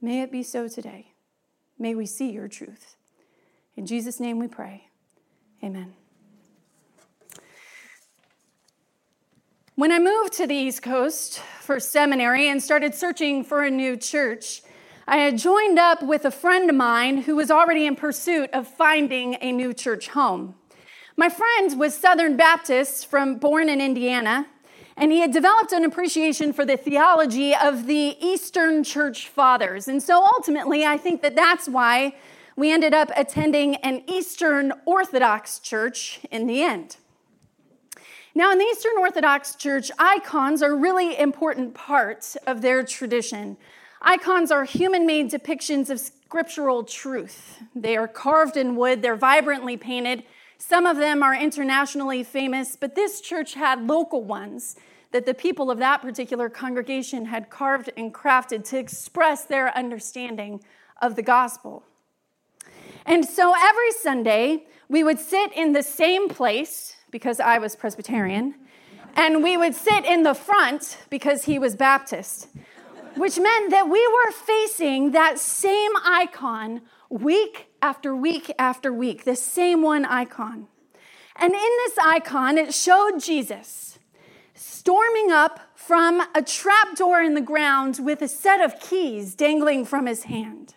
May 0.01 0.21
it 0.21 0.31
be 0.31 0.43
so 0.43 0.67
today. 0.67 1.13
May 1.79 1.95
we 1.95 2.05
see 2.05 2.31
your 2.31 2.47
truth. 2.49 2.97
In 3.75 3.85
Jesus' 3.85 4.19
name 4.19 4.39
we 4.39 4.47
pray. 4.47 4.87
Amen. 5.63 5.93
When 9.75 9.93
I 9.93 9.99
moved 9.99 10.33
to 10.33 10.45
the 10.45 10.55
East 10.55 10.81
Coast 10.81 11.39
for 11.61 11.79
seminary 11.79 12.49
and 12.49 12.61
started 12.61 12.93
searching 12.93 13.45
for 13.45 13.63
a 13.63 13.71
new 13.71 13.95
church, 13.95 14.61
I 15.07 15.17
had 15.17 15.37
joined 15.37 15.79
up 15.79 16.03
with 16.03 16.25
a 16.25 16.31
friend 16.31 16.69
of 16.69 16.75
mine 16.75 17.19
who 17.19 17.37
was 17.37 17.49
already 17.49 17.85
in 17.85 17.95
pursuit 17.95 18.49
of 18.51 18.67
finding 18.67 19.37
a 19.41 19.53
new 19.53 19.73
church 19.73 20.09
home. 20.09 20.55
My 21.15 21.29
friend 21.29 21.79
was 21.79 21.95
Southern 21.95 22.35
Baptist 22.35 23.07
from 23.07 23.37
born 23.37 23.69
in 23.69 23.79
Indiana, 23.79 24.47
and 24.97 25.13
he 25.13 25.21
had 25.21 25.31
developed 25.31 25.71
an 25.71 25.85
appreciation 25.85 26.51
for 26.51 26.65
the 26.65 26.75
theology 26.75 27.55
of 27.55 27.87
the 27.87 28.17
Eastern 28.19 28.83
Church 28.83 29.29
Fathers. 29.29 29.87
And 29.87 30.03
so 30.03 30.23
ultimately, 30.23 30.85
I 30.85 30.97
think 30.97 31.21
that 31.21 31.35
that's 31.35 31.69
why 31.69 32.15
we 32.55 32.71
ended 32.71 32.93
up 32.93 33.11
attending 33.15 33.75
an 33.77 34.03
Eastern 34.07 34.73
Orthodox 34.85 35.59
church 35.59 36.19
in 36.31 36.47
the 36.47 36.61
end. 36.63 36.97
Now, 38.35 38.51
in 38.51 38.57
the 38.57 38.65
Eastern 38.65 38.97
Orthodox 38.97 39.55
Church, 39.55 39.91
icons 39.99 40.63
are 40.63 40.75
really 40.75 41.17
important 41.19 41.75
parts 41.75 42.35
of 42.47 42.61
their 42.61 42.83
tradition. 42.83 43.57
Icons 44.01 44.51
are 44.51 44.63
human 44.63 45.05
made 45.05 45.29
depictions 45.29 45.89
of 45.89 45.99
scriptural 45.99 46.83
truth. 46.83 47.61
They 47.75 47.95
are 47.95 48.07
carved 48.07 48.57
in 48.57 48.75
wood, 48.75 49.01
they're 49.01 49.15
vibrantly 49.15 49.77
painted, 49.77 50.23
some 50.65 50.85
of 50.85 50.95
them 50.95 51.21
are 51.21 51.35
internationally 51.35 52.23
famous, 52.23 52.77
but 52.77 52.95
this 52.95 53.19
church 53.19 53.53
had 53.53 53.85
local 53.85 54.23
ones 54.23 54.77
that 55.11 55.25
the 55.25 55.33
people 55.33 55.69
of 55.69 55.77
that 55.79 56.01
particular 56.01 56.49
congregation 56.49 57.25
had 57.25 57.49
carved 57.49 57.91
and 57.97 58.13
crafted 58.13 58.63
to 58.69 58.79
express 58.79 59.43
their 59.43 59.75
understanding 59.77 60.63
of 61.01 61.17
the 61.17 61.21
gospel. 61.21 61.83
And 63.05 63.25
so 63.25 63.53
every 63.57 63.91
Sunday, 63.91 64.65
we 64.89 65.03
would 65.03 65.19
sit 65.19 65.51
in 65.53 65.73
the 65.73 65.83
same 65.83 66.29
place 66.29 66.95
because 67.11 67.39
I 67.39 67.59
was 67.59 67.75
Presbyterian, 67.75 68.55
and 69.15 69.43
we 69.43 69.57
would 69.57 69.75
sit 69.75 70.05
in 70.05 70.23
the 70.23 70.33
front 70.33 70.97
because 71.09 71.45
he 71.45 71.59
was 71.59 71.75
Baptist, 71.75 72.47
which 73.15 73.37
meant 73.37 73.69
that 73.71 73.89
we 73.89 74.05
were 74.07 74.31
facing 74.31 75.11
that 75.11 75.37
same 75.37 75.91
icon 76.03 76.81
week 77.09 77.67
after 77.81 78.15
week 78.15 78.51
after 78.57 78.91
week, 78.91 79.23
the 79.23 79.35
same 79.35 79.81
one 79.81 80.05
icon. 80.05 80.67
And 81.35 81.53
in 81.53 81.59
this 81.59 81.97
icon, 82.03 82.57
it 82.57 82.73
showed 82.73 83.19
Jesus 83.19 83.99
storming 84.55 85.31
up 85.31 85.59
from 85.75 86.21
a 86.35 86.41
trapdoor 86.41 87.21
in 87.21 87.33
the 87.33 87.41
ground 87.41 87.99
with 88.01 88.21
a 88.21 88.27
set 88.27 88.61
of 88.61 88.79
keys 88.79 89.35
dangling 89.35 89.85
from 89.85 90.05
his 90.05 90.23
hand. 90.23 90.75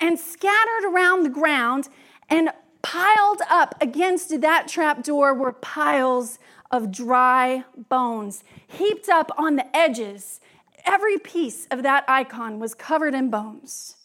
And 0.00 0.18
scattered 0.18 0.84
around 0.86 1.24
the 1.24 1.30
ground 1.30 1.88
and 2.28 2.50
piled 2.82 3.40
up 3.50 3.74
against 3.80 4.40
that 4.40 4.68
trapdoor 4.68 5.34
were 5.34 5.52
piles 5.52 6.38
of 6.70 6.92
dry 6.92 7.64
bones, 7.88 8.44
heaped 8.66 9.08
up 9.08 9.30
on 9.36 9.56
the 9.56 9.76
edges. 9.76 10.40
Every 10.84 11.18
piece 11.18 11.66
of 11.70 11.82
that 11.82 12.04
icon 12.08 12.58
was 12.58 12.74
covered 12.74 13.14
in 13.14 13.30
bones. 13.30 13.96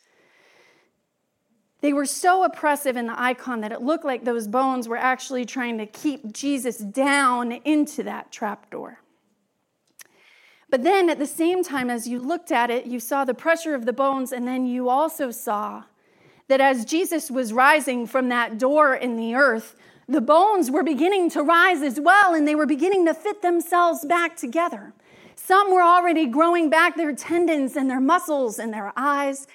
They 1.82 1.92
were 1.92 2.06
so 2.06 2.44
oppressive 2.46 2.96
in 2.96 3.08
the 3.08 3.22
icon 3.22 3.60
that 3.60 3.74
it 3.74 3.82
looked 3.82 4.06
like 4.06 4.24
those 4.24 4.48
bones 4.48 4.88
were 4.88 4.98
actually 4.98 5.44
trying 5.44 5.78
to 5.80 5.86
keep 5.86 6.32
Jesus 6.32 6.78
down 6.78 7.52
into 7.52 8.04
that 8.04 8.32
trapdoor. 8.32 9.03
But 10.74 10.82
then 10.82 11.08
at 11.08 11.20
the 11.20 11.28
same 11.28 11.64
time, 11.64 11.92
as 11.92 12.08
you 12.08 12.18
looked 12.18 12.52
at 12.52 12.72
it, 12.72 12.88
you 12.88 13.00
saw 13.00 13.26
the 13.26 13.36
pressure 13.36 13.76
of 13.76 13.86
the 13.86 13.94
bones, 13.94 14.32
and 14.32 14.48
then 14.48 14.66
you 14.66 14.90
also 14.90 15.30
saw 15.30 15.84
that 16.48 16.60
as 16.60 16.84
Jesus 16.84 17.30
was 17.30 17.54
rising 17.54 18.08
from 18.08 18.30
that 18.30 18.58
door 18.58 18.96
in 18.96 19.16
the 19.16 19.36
earth, 19.36 19.76
the 20.08 20.20
bones 20.20 20.72
were 20.72 20.82
beginning 20.82 21.30
to 21.30 21.44
rise 21.44 21.84
as 21.84 22.00
well, 22.00 22.34
and 22.34 22.48
they 22.48 22.56
were 22.56 22.66
beginning 22.66 23.06
to 23.06 23.14
fit 23.14 23.44
themselves 23.44 24.04
back 24.04 24.36
together. 24.36 24.94
Some 25.36 25.72
were 25.72 25.84
already 25.84 26.26
growing 26.26 26.72
back 26.72 26.96
their 26.96 27.14
tendons 27.14 27.76
and 27.76 27.88
their 27.88 28.02
muscles 28.02 28.58
and 28.58 28.74
their 28.74 28.94
eyes 28.98 29.46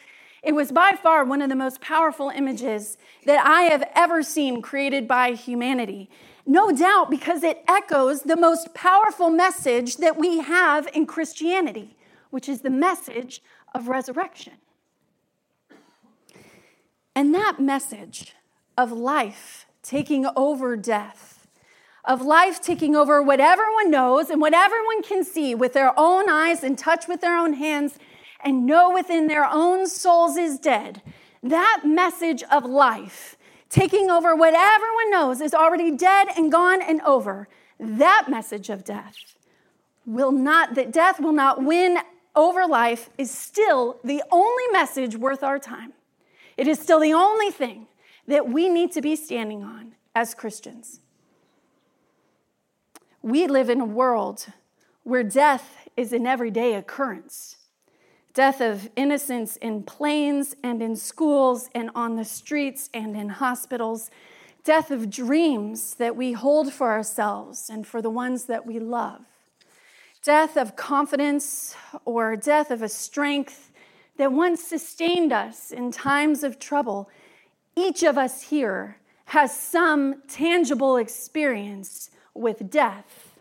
it 0.42 0.54
was 0.54 0.70
by 0.70 0.92
far 0.92 1.24
one 1.24 1.42
of 1.42 1.48
the 1.48 1.56
most 1.56 1.80
powerful 1.80 2.30
images 2.30 2.96
that 3.26 3.44
I 3.44 3.62
have 3.62 3.82
ever 3.94 4.22
seen 4.22 4.62
created 4.62 5.08
by 5.08 5.32
humanity. 5.32 6.08
No 6.46 6.72
doubt 6.72 7.10
because 7.10 7.42
it 7.42 7.62
echoes 7.68 8.22
the 8.22 8.36
most 8.36 8.74
powerful 8.74 9.30
message 9.30 9.96
that 9.98 10.16
we 10.16 10.38
have 10.38 10.88
in 10.94 11.06
Christianity, 11.06 11.96
which 12.30 12.48
is 12.48 12.62
the 12.62 12.70
message 12.70 13.42
of 13.74 13.88
resurrection. 13.88 14.54
And 17.14 17.34
that 17.34 17.58
message 17.58 18.34
of 18.76 18.92
life 18.92 19.66
taking 19.82 20.26
over 20.36 20.76
death, 20.76 21.46
of 22.04 22.22
life 22.22 22.60
taking 22.60 22.94
over 22.94 23.22
what 23.22 23.40
everyone 23.40 23.90
knows 23.90 24.30
and 24.30 24.40
what 24.40 24.54
everyone 24.54 25.02
can 25.02 25.24
see 25.24 25.54
with 25.54 25.72
their 25.72 25.92
own 25.98 26.28
eyes 26.30 26.62
and 26.62 26.78
touch 26.78 27.08
with 27.08 27.20
their 27.20 27.36
own 27.36 27.54
hands 27.54 27.98
and 28.44 28.64
know 28.64 28.92
within 28.92 29.26
their 29.26 29.44
own 29.44 29.86
souls 29.86 30.36
is 30.36 30.58
dead, 30.58 31.02
that 31.42 31.82
message 31.84 32.42
of 32.50 32.64
life, 32.64 33.36
taking 33.70 34.10
over 34.10 34.34
what 34.34 34.54
everyone 34.54 35.10
knows 35.10 35.40
is 35.40 35.54
already 35.54 35.90
dead 35.90 36.28
and 36.36 36.50
gone 36.50 36.80
and 36.82 37.00
over, 37.02 37.48
that 37.78 38.26
message 38.28 38.70
of 38.70 38.84
death 38.84 39.14
will 40.06 40.32
not, 40.32 40.74
that 40.74 40.92
death 40.92 41.20
will 41.20 41.32
not 41.32 41.62
win 41.62 41.98
over 42.34 42.66
life 42.66 43.10
is 43.18 43.30
still 43.30 43.98
the 44.02 44.22
only 44.30 44.64
message 44.72 45.16
worth 45.16 45.42
our 45.42 45.58
time. 45.58 45.92
It 46.56 46.66
is 46.66 46.78
still 46.78 47.00
the 47.00 47.12
only 47.12 47.50
thing 47.50 47.86
that 48.26 48.48
we 48.48 48.68
need 48.68 48.92
to 48.92 49.00
be 49.00 49.16
standing 49.16 49.62
on 49.62 49.94
as 50.14 50.34
Christians. 50.34 51.00
We 53.22 53.46
live 53.46 53.68
in 53.68 53.80
a 53.80 53.84
world 53.84 54.46
where 55.02 55.22
death 55.22 55.88
is 55.96 56.12
an 56.12 56.26
everyday 56.26 56.74
occurrence 56.74 57.57
death 58.38 58.60
of 58.60 58.88
innocence 58.94 59.56
in 59.56 59.82
planes 59.82 60.54
and 60.62 60.80
in 60.80 60.94
schools 60.94 61.68
and 61.74 61.90
on 61.96 62.14
the 62.14 62.24
streets 62.24 62.88
and 62.94 63.16
in 63.16 63.28
hospitals, 63.28 64.12
death 64.62 64.92
of 64.92 65.10
dreams 65.10 65.96
that 65.96 66.14
we 66.14 66.30
hold 66.30 66.72
for 66.72 66.92
ourselves 66.92 67.68
and 67.68 67.84
for 67.84 68.00
the 68.00 68.08
ones 68.08 68.44
that 68.44 68.64
we 68.64 68.78
love, 68.78 69.22
death 70.22 70.56
of 70.56 70.76
confidence 70.76 71.74
or 72.04 72.36
death 72.36 72.70
of 72.70 72.80
a 72.80 72.88
strength 72.88 73.72
that 74.18 74.30
once 74.30 74.62
sustained 74.62 75.32
us 75.32 75.72
in 75.72 75.90
times 75.90 76.44
of 76.44 76.60
trouble. 76.60 77.10
Each 77.74 78.04
of 78.04 78.16
us 78.16 78.42
here 78.42 78.98
has 79.24 79.50
some 79.58 80.22
tangible 80.28 80.96
experience 80.96 82.10
with 82.34 82.70
death. 82.70 83.34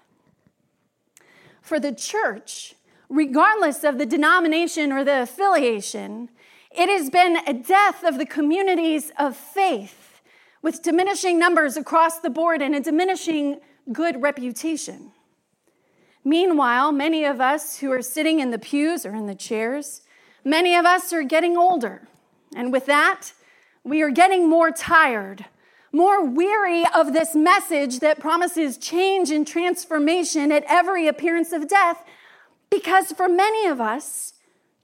for 1.62 1.80
the 1.80 1.94
church, 1.94 2.77
regardless 3.10 3.84
of 3.84 3.98
the 3.98 4.06
denomination 4.06 4.92
or 4.92 5.04
the 5.04 5.22
affiliation, 5.22 6.30
it 6.72 6.90
has 6.90 7.10
been 7.10 7.38
a 7.48 7.54
death 7.54 8.04
of 8.04 8.18
the 8.18 8.26
communities 8.26 9.12
of 9.18 9.36
faith 9.36 10.22
with 10.62 10.84
diminishing 10.84 11.40
numbers 11.40 11.78
across 11.78 12.20
the 12.20 12.30
board 12.30 12.62
and 12.62 12.76
a 12.76 12.80
diminishing 12.80 13.60
good 13.92 14.22
reputation. 14.22 15.12
Meanwhile, 16.24 16.92
many 16.92 17.24
of 17.24 17.40
us 17.40 17.80
who 17.80 17.92
are 17.92 18.02
sitting 18.02 18.40
in 18.40 18.52
the 18.52 18.60
pews 18.60 19.06
or 19.06 19.16
in 19.16 19.28
the 19.28 19.36
chairs, 19.36 20.02
many 20.44 20.76
of 20.76 20.86
us 20.86 21.14
are 21.14 21.24
getting 21.24 21.56
older. 21.56 22.08
And 22.54 22.72
with 22.72 22.86
that, 22.88 23.32
we 23.84 24.02
are 24.02 24.10
getting 24.10 24.50
more 24.50 24.70
tired, 24.72 25.46
more 25.94 26.26
weary 26.26 26.84
of 26.94 27.14
this 27.14 27.34
message 27.34 28.00
that 28.00 28.20
promises 28.20 28.78
change 28.78 29.32
and 29.32 29.48
transformation 29.48 30.52
at 30.52 30.66
every 30.68 31.08
appearance 31.08 31.54
of 31.54 31.70
death, 31.70 32.04
because 32.70 33.12
for 33.12 33.28
many 33.28 33.68
of 33.68 33.80
us, 33.80 34.34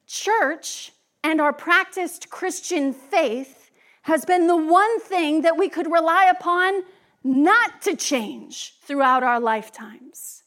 church 0.08 0.92
and 1.24 1.40
our 1.40 1.54
practiced 1.54 2.30
Christian 2.30 2.94
faith 2.94 3.72
has 4.04 4.26
been 4.26 4.48
the 4.48 4.58
one 4.58 5.00
thing 5.00 5.42
that 5.42 5.58
we 5.58 5.70
could 5.70 5.92
rely 5.92 6.26
upon 6.26 6.84
not 7.24 7.82
to 7.82 7.96
change 7.96 8.76
throughout 8.82 9.24
our 9.24 9.40
lifetimes. 9.40 10.44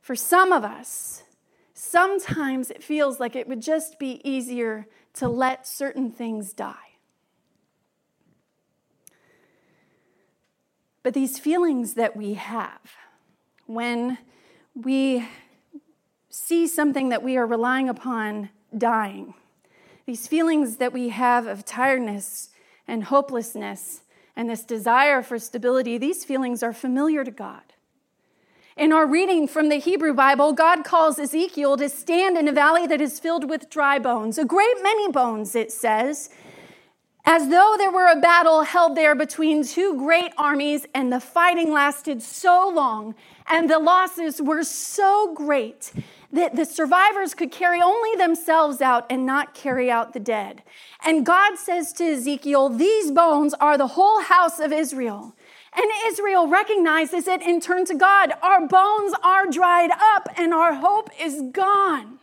For 0.00 0.14
some 0.14 0.52
of 0.52 0.64
us, 0.64 1.24
sometimes 1.72 2.70
it 2.70 2.82
feels 2.82 3.18
like 3.18 3.34
it 3.34 3.48
would 3.48 3.62
just 3.62 3.98
be 3.98 4.20
easier 4.22 4.86
to 5.14 5.28
let 5.28 5.66
certain 5.66 6.10
things 6.10 6.52
die. 6.52 6.74
But 11.02 11.14
these 11.14 11.38
feelings 11.38 11.94
that 11.94 12.16
we 12.16 12.34
have 12.34 12.80
when 13.66 14.18
we 14.74 15.28
see 16.44 16.66
something 16.66 17.08
that 17.08 17.22
we 17.22 17.38
are 17.38 17.46
relying 17.46 17.88
upon 17.88 18.50
dying, 18.76 19.32
these 20.04 20.28
feelings 20.28 20.76
that 20.76 20.92
we 20.92 21.08
have 21.08 21.46
of 21.46 21.64
tiredness 21.64 22.50
and 22.86 23.04
hopelessness 23.04 24.02
and 24.36 24.50
this 24.50 24.62
desire 24.62 25.22
for 25.22 25.38
stability, 25.38 25.96
these 25.96 26.22
feelings 26.22 26.62
are 26.62 26.74
familiar 26.74 27.24
to 27.24 27.30
God. 27.30 27.62
In 28.76 28.92
our 28.92 29.06
reading 29.06 29.48
from 29.48 29.70
the 29.70 29.76
Hebrew 29.76 30.12
Bible, 30.12 30.52
God 30.52 30.84
calls 30.84 31.18
Ezekiel 31.18 31.78
to 31.78 31.88
stand 31.88 32.36
in 32.36 32.46
a 32.46 32.52
valley 32.52 32.86
that 32.88 33.00
is 33.00 33.18
filled 33.18 33.48
with 33.48 33.70
dry 33.70 33.98
bones, 33.98 34.36
a 34.36 34.44
great 34.44 34.82
many 34.82 35.10
bones, 35.10 35.54
it 35.54 35.72
says, 35.72 36.28
as 37.24 37.48
though 37.48 37.76
there 37.78 37.90
were 37.90 38.08
a 38.08 38.20
battle 38.20 38.64
held 38.64 38.96
there 38.96 39.14
between 39.14 39.64
two 39.64 39.96
great 39.96 40.32
armies, 40.36 40.84
and 40.92 41.10
the 41.10 41.20
fighting 41.20 41.72
lasted 41.72 42.22
so 42.22 42.68
long, 42.68 43.14
and 43.46 43.70
the 43.70 43.78
losses 43.78 44.42
were 44.42 44.62
so 44.62 45.32
great 45.32 45.90
that 46.34 46.56
the 46.56 46.64
survivors 46.64 47.32
could 47.32 47.52
carry 47.52 47.80
only 47.80 48.16
themselves 48.16 48.80
out 48.80 49.06
and 49.08 49.24
not 49.24 49.54
carry 49.54 49.88
out 49.88 50.12
the 50.12 50.20
dead. 50.20 50.62
And 51.06 51.24
God 51.24 51.56
says 51.56 51.92
to 51.94 52.04
Ezekiel, 52.04 52.70
These 52.70 53.12
bones 53.12 53.54
are 53.54 53.78
the 53.78 53.88
whole 53.88 54.20
house 54.20 54.58
of 54.58 54.72
Israel. 54.72 55.36
And 55.76 55.86
Israel 56.06 56.48
recognizes 56.48 57.28
it 57.28 57.40
and 57.40 57.62
turns 57.62 57.88
to 57.90 57.94
God. 57.94 58.32
Our 58.42 58.66
bones 58.66 59.14
are 59.22 59.46
dried 59.46 59.90
up 59.90 60.28
and 60.36 60.52
our 60.52 60.74
hope 60.74 61.10
is 61.20 61.40
gone. 61.52 62.18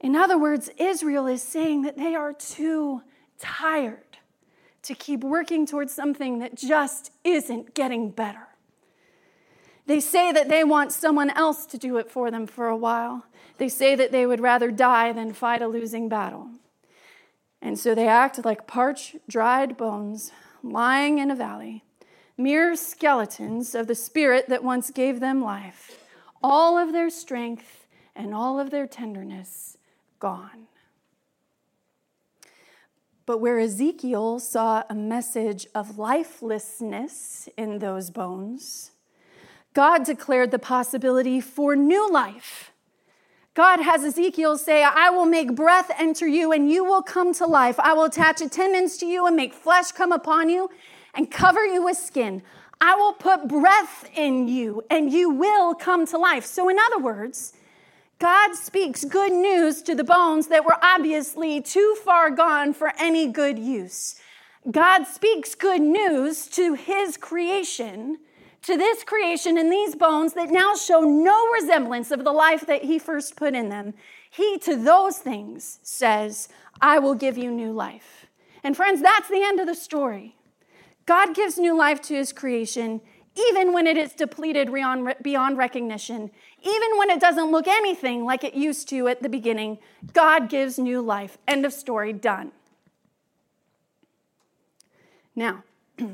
In 0.00 0.16
other 0.16 0.38
words, 0.38 0.70
Israel 0.78 1.26
is 1.26 1.42
saying 1.42 1.82
that 1.82 1.96
they 1.96 2.14
are 2.14 2.32
too 2.32 3.02
tired 3.38 4.18
to 4.82 4.94
keep 4.94 5.22
working 5.22 5.66
towards 5.66 5.92
something 5.92 6.40
that 6.40 6.56
just 6.56 7.12
isn't 7.24 7.74
getting 7.74 8.10
better. 8.10 8.47
They 9.88 10.00
say 10.00 10.32
that 10.32 10.50
they 10.50 10.64
want 10.64 10.92
someone 10.92 11.30
else 11.30 11.64
to 11.64 11.78
do 11.78 11.96
it 11.96 12.10
for 12.10 12.30
them 12.30 12.46
for 12.46 12.68
a 12.68 12.76
while. 12.76 13.24
They 13.56 13.70
say 13.70 13.94
that 13.94 14.12
they 14.12 14.26
would 14.26 14.38
rather 14.38 14.70
die 14.70 15.14
than 15.14 15.32
fight 15.32 15.62
a 15.62 15.66
losing 15.66 16.10
battle. 16.10 16.50
And 17.62 17.78
so 17.78 17.94
they 17.94 18.06
act 18.06 18.44
like 18.44 18.66
parched, 18.66 19.16
dried 19.26 19.78
bones 19.78 20.30
lying 20.62 21.18
in 21.18 21.30
a 21.30 21.34
valley, 21.34 21.84
mere 22.36 22.76
skeletons 22.76 23.74
of 23.74 23.86
the 23.86 23.94
spirit 23.94 24.50
that 24.50 24.62
once 24.62 24.90
gave 24.90 25.20
them 25.20 25.42
life, 25.42 26.04
all 26.42 26.76
of 26.76 26.92
their 26.92 27.08
strength 27.08 27.86
and 28.14 28.34
all 28.34 28.60
of 28.60 28.70
their 28.70 28.86
tenderness 28.86 29.78
gone. 30.18 30.66
But 33.24 33.38
where 33.38 33.58
Ezekiel 33.58 34.38
saw 34.38 34.82
a 34.90 34.94
message 34.94 35.66
of 35.74 35.98
lifelessness 35.98 37.48
in 37.56 37.78
those 37.78 38.10
bones, 38.10 38.90
God 39.78 40.04
declared 40.04 40.50
the 40.50 40.58
possibility 40.58 41.40
for 41.40 41.76
new 41.76 42.10
life 42.10 42.72
God 43.54 43.80
has 43.80 44.04
Ezekiel 44.04 44.56
say, 44.56 44.82
I 44.84 45.10
will 45.10 45.24
make 45.24 45.54
breath 45.54 45.90
enter 45.98 46.26
you 46.26 46.52
and 46.52 46.68
you 46.68 46.84
will 46.84 47.02
come 47.02 47.32
to 47.34 47.46
life. 47.46 47.78
I 47.80 47.92
will 47.92 48.04
attach 48.04 48.40
tendons 48.50 48.96
to 48.98 49.06
you 49.06 49.26
and 49.26 49.36
make 49.36 49.52
flesh 49.52 49.92
come 49.92 50.10
upon 50.10 50.48
you 50.48 50.68
and 51.14 51.28
cover 51.28 51.64
you 51.64 51.84
with 51.84 51.96
skin. 51.96 52.42
I 52.80 52.96
will 52.96 53.12
put 53.12 53.48
breath 53.48 54.08
in 54.16 54.46
you 54.46 54.82
and 54.90 55.12
you 55.12 55.30
will 55.30 55.74
come 55.74 56.06
to 56.06 56.18
life. 56.18 56.44
So, 56.44 56.68
in 56.68 56.76
other 56.86 57.00
words, 57.00 57.52
God 58.20 58.54
speaks 58.54 59.04
good 59.04 59.32
news 59.32 59.82
to 59.82 59.94
the 59.94 60.04
bones 60.04 60.48
that 60.48 60.64
were 60.64 60.78
obviously 60.82 61.60
too 61.60 61.96
far 62.04 62.30
gone 62.30 62.72
for 62.72 62.92
any 62.98 63.26
good 63.26 63.58
use. 63.58 64.16
God 64.70 65.04
speaks 65.04 65.54
good 65.56 65.82
news 65.82 66.46
to 66.48 66.74
his 66.74 67.16
creation 67.16 68.18
to 68.68 68.76
this 68.76 69.02
creation 69.02 69.56
and 69.56 69.72
these 69.72 69.94
bones 69.94 70.34
that 70.34 70.50
now 70.50 70.74
show 70.74 71.00
no 71.00 71.50
resemblance 71.52 72.10
of 72.10 72.22
the 72.22 72.32
life 72.32 72.66
that 72.66 72.84
he 72.84 72.98
first 72.98 73.34
put 73.34 73.54
in 73.54 73.70
them, 73.70 73.94
he 74.30 74.58
to 74.58 74.76
those 74.76 75.16
things 75.16 75.78
says, 75.82 76.50
I 76.78 76.98
will 76.98 77.14
give 77.14 77.38
you 77.38 77.50
new 77.50 77.72
life. 77.72 78.26
And 78.62 78.76
friends, 78.76 79.00
that's 79.00 79.30
the 79.30 79.42
end 79.42 79.58
of 79.58 79.66
the 79.66 79.74
story. 79.74 80.36
God 81.06 81.34
gives 81.34 81.56
new 81.56 81.74
life 81.74 82.02
to 82.02 82.14
his 82.14 82.30
creation, 82.30 83.00
even 83.34 83.72
when 83.72 83.86
it 83.86 83.96
is 83.96 84.12
depleted 84.12 84.70
beyond 84.70 85.56
recognition, 85.56 86.30
even 86.62 86.98
when 86.98 87.08
it 87.08 87.20
doesn't 87.20 87.50
look 87.50 87.66
anything 87.66 88.26
like 88.26 88.44
it 88.44 88.52
used 88.52 88.86
to 88.90 89.08
at 89.08 89.22
the 89.22 89.30
beginning. 89.30 89.78
God 90.12 90.50
gives 90.50 90.78
new 90.78 91.00
life. 91.00 91.38
End 91.48 91.64
of 91.64 91.72
story, 91.72 92.12
done. 92.12 92.52
Now, 95.34 95.64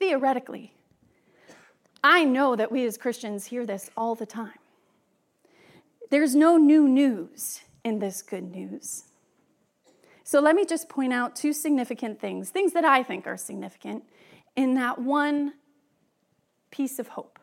theoretically, 0.00 0.72
I 2.02 2.24
know 2.24 2.56
that 2.56 2.72
we 2.72 2.84
as 2.86 2.96
Christians 2.96 3.46
hear 3.46 3.66
this 3.66 3.90
all 3.96 4.14
the 4.14 4.26
time. 4.26 4.58
There's 6.10 6.34
no 6.34 6.56
new 6.56 6.88
news 6.88 7.60
in 7.84 7.98
this 7.98 8.22
good 8.22 8.50
news. 8.50 9.04
So 10.24 10.40
let 10.40 10.54
me 10.54 10.64
just 10.64 10.88
point 10.88 11.12
out 11.12 11.36
two 11.36 11.52
significant 11.52 12.20
things, 12.20 12.50
things 12.50 12.72
that 12.72 12.84
I 12.84 13.02
think 13.02 13.26
are 13.26 13.36
significant 13.36 14.04
in 14.56 14.74
that 14.74 15.00
one 15.00 15.54
piece 16.70 16.98
of 16.98 17.08
hope. 17.08 17.38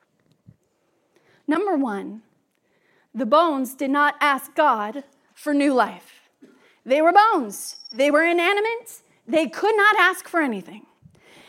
Number 1.48 1.76
one, 1.78 2.22
the 3.14 3.26
bones 3.26 3.76
did 3.76 3.90
not 3.90 4.16
ask 4.22 4.56
God 4.56 5.04
for 5.34 5.54
new 5.54 5.74
life. 5.74 6.30
They 6.86 7.02
were 7.02 7.14
bones, 7.14 7.78
they 7.92 8.10
were 8.10 8.24
inanimate, 8.24 9.02
they 9.28 9.48
could 9.48 9.76
not 9.76 9.98
ask 9.98 10.28
for 10.28 10.40
anything. 10.40 10.87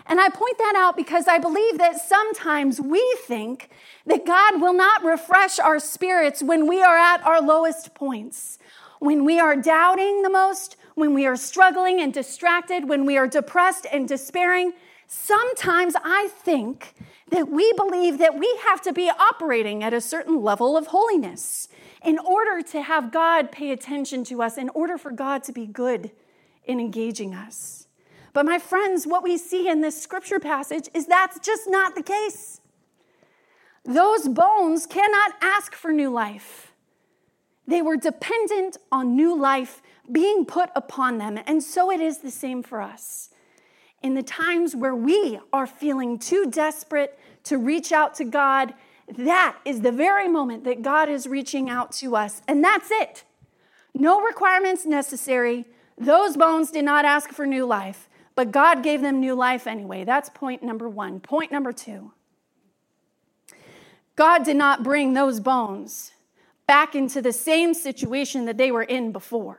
And 0.09 0.21
I 0.21 0.31
point 0.31 0.57
that 0.57 0.75
out 0.75 0.97
because 0.97 1.29
I 1.29 1.39
believe 1.39 1.77
that 1.79 2.01
sometimes 2.01 2.81
we 2.81 3.17
think 3.27 3.69
that 4.07 4.25
God 4.25 4.61
will 4.61 4.73
not 4.73 5.05
refresh 5.05 5.59
our 5.59 5.79
spirits 5.79 6.43
when 6.43 6.67
we 6.67 6.83
are 6.83 6.97
at 6.97 7.23
our 7.27 7.43
lowest 7.43 7.95
points, 7.95 8.59
when 9.01 9.27
we 9.27 9.39
are 9.39 9.55
doubting 9.55 10.23
the 10.23 10.31
most, 10.31 10.77
when 10.95 11.13
we 11.13 11.27
are 11.27 11.37
struggling 11.37 12.01
and 12.01 12.13
distracted, 12.13 12.89
when 12.89 13.05
we 13.05 13.19
are 13.19 13.29
depressed 13.29 13.87
and 13.93 14.09
despairing. 14.09 14.73
Sometimes 15.07 15.95
I 16.03 16.29
think 16.29 16.95
that 17.31 17.51
we 17.51 17.71
believe 17.75 18.17
that 18.17 18.39
we 18.39 18.59
have 18.67 18.81
to 18.83 18.95
be 18.95 19.11
operating 19.11 19.85
at 19.85 19.93
a 19.93 20.01
certain 20.01 20.43
level 20.43 20.75
of 20.77 20.87
holiness 20.87 21.69
in 22.03 22.19
order 22.19 22.63
to 22.63 22.81
have 22.81 23.13
God 23.13 23.53
pay 23.53 23.73
attention 23.73 24.25
to 24.25 24.43
us, 24.43 24.57
in 24.57 24.71
order 24.71 24.97
for 24.97 25.11
God 25.11 25.45
to 25.45 25.53
be 25.53 25.67
good 25.67 26.11
in 26.65 26.81
engaging 26.81 27.35
us. 27.35 27.88
But 28.33 28.47
my 28.47 28.59
friends, 28.59 29.07
what 29.07 29.23
we 29.23 29.37
see 29.37 29.69
in 29.69 29.81
this 29.81 30.01
scripture 30.01 30.41
passage 30.41 30.89
is 30.95 31.07
that's 31.07 31.39
just 31.41 31.69
not 31.69 31.95
the 31.95 32.03
case. 32.03 32.61
Those 33.85 34.29
bones 34.29 34.87
cannot 34.87 35.33
ask 35.41 35.75
for 35.75 35.93
new 35.93 36.11
life. 36.11 36.73
They 37.67 37.83
were 37.83 37.97
dependent 37.97 38.77
on 38.91 39.17
new 39.17 39.39
life 39.39 39.83
being 40.11 40.45
put 40.45 40.71
upon 40.75 41.19
them. 41.19 41.39
And 41.47 41.63
so 41.63 41.91
it 41.91 42.01
is 42.01 42.19
the 42.19 42.31
same 42.31 42.63
for 42.63 42.81
us. 42.81 43.31
In 44.03 44.15
the 44.15 44.23
times 44.23 44.77
where 44.77 44.95
we 44.95 45.39
are 45.53 45.67
feeling 45.67 46.19
too 46.19 46.47
desperate 46.51 47.19
to 47.45 47.59
reach 47.59 47.93
out 47.93 48.15
to 48.17 48.25
God, 48.25 48.75
that 49.17 49.57
is 49.65 49.81
the 49.81 49.93
very 49.93 50.29
moment 50.29 50.65
that 50.65 50.83
God 50.83 51.09
is 51.09 51.27
reaching 51.27 51.69
out 51.69 51.93
to 51.93 52.15
us. 52.15 52.43
And 52.47 52.63
that's 52.63 52.91
it. 52.91 53.25
No 53.95 54.21
requirements 54.21 54.87
necessary. 54.87 55.65
Those 55.97 56.37
bones 56.37 56.71
did 56.71 56.85
not 56.85 57.05
ask 57.05 57.31
for 57.31 57.47
new 57.47 57.67
life. 57.67 58.09
But 58.39 58.53
God 58.53 58.85
gave 58.85 59.01
them 59.01 59.19
new 59.19 59.35
life 59.35 59.67
anyway. 59.67 60.05
That's 60.05 60.29
point 60.29 60.63
number 60.63 60.89
one. 60.89 61.19
Point 61.19 61.51
number 61.51 61.73
two 61.73 62.13
God 64.15 64.45
did 64.45 64.57
not 64.57 64.85
bring 64.85 65.15
those 65.15 65.41
bones 65.41 66.13
back 66.65 66.95
into 66.95 67.21
the 67.21 67.33
same 67.33 67.75
situation 67.75 68.45
that 68.45 68.57
they 68.57 68.71
were 68.71 68.85
in 68.85 69.11
before, 69.11 69.59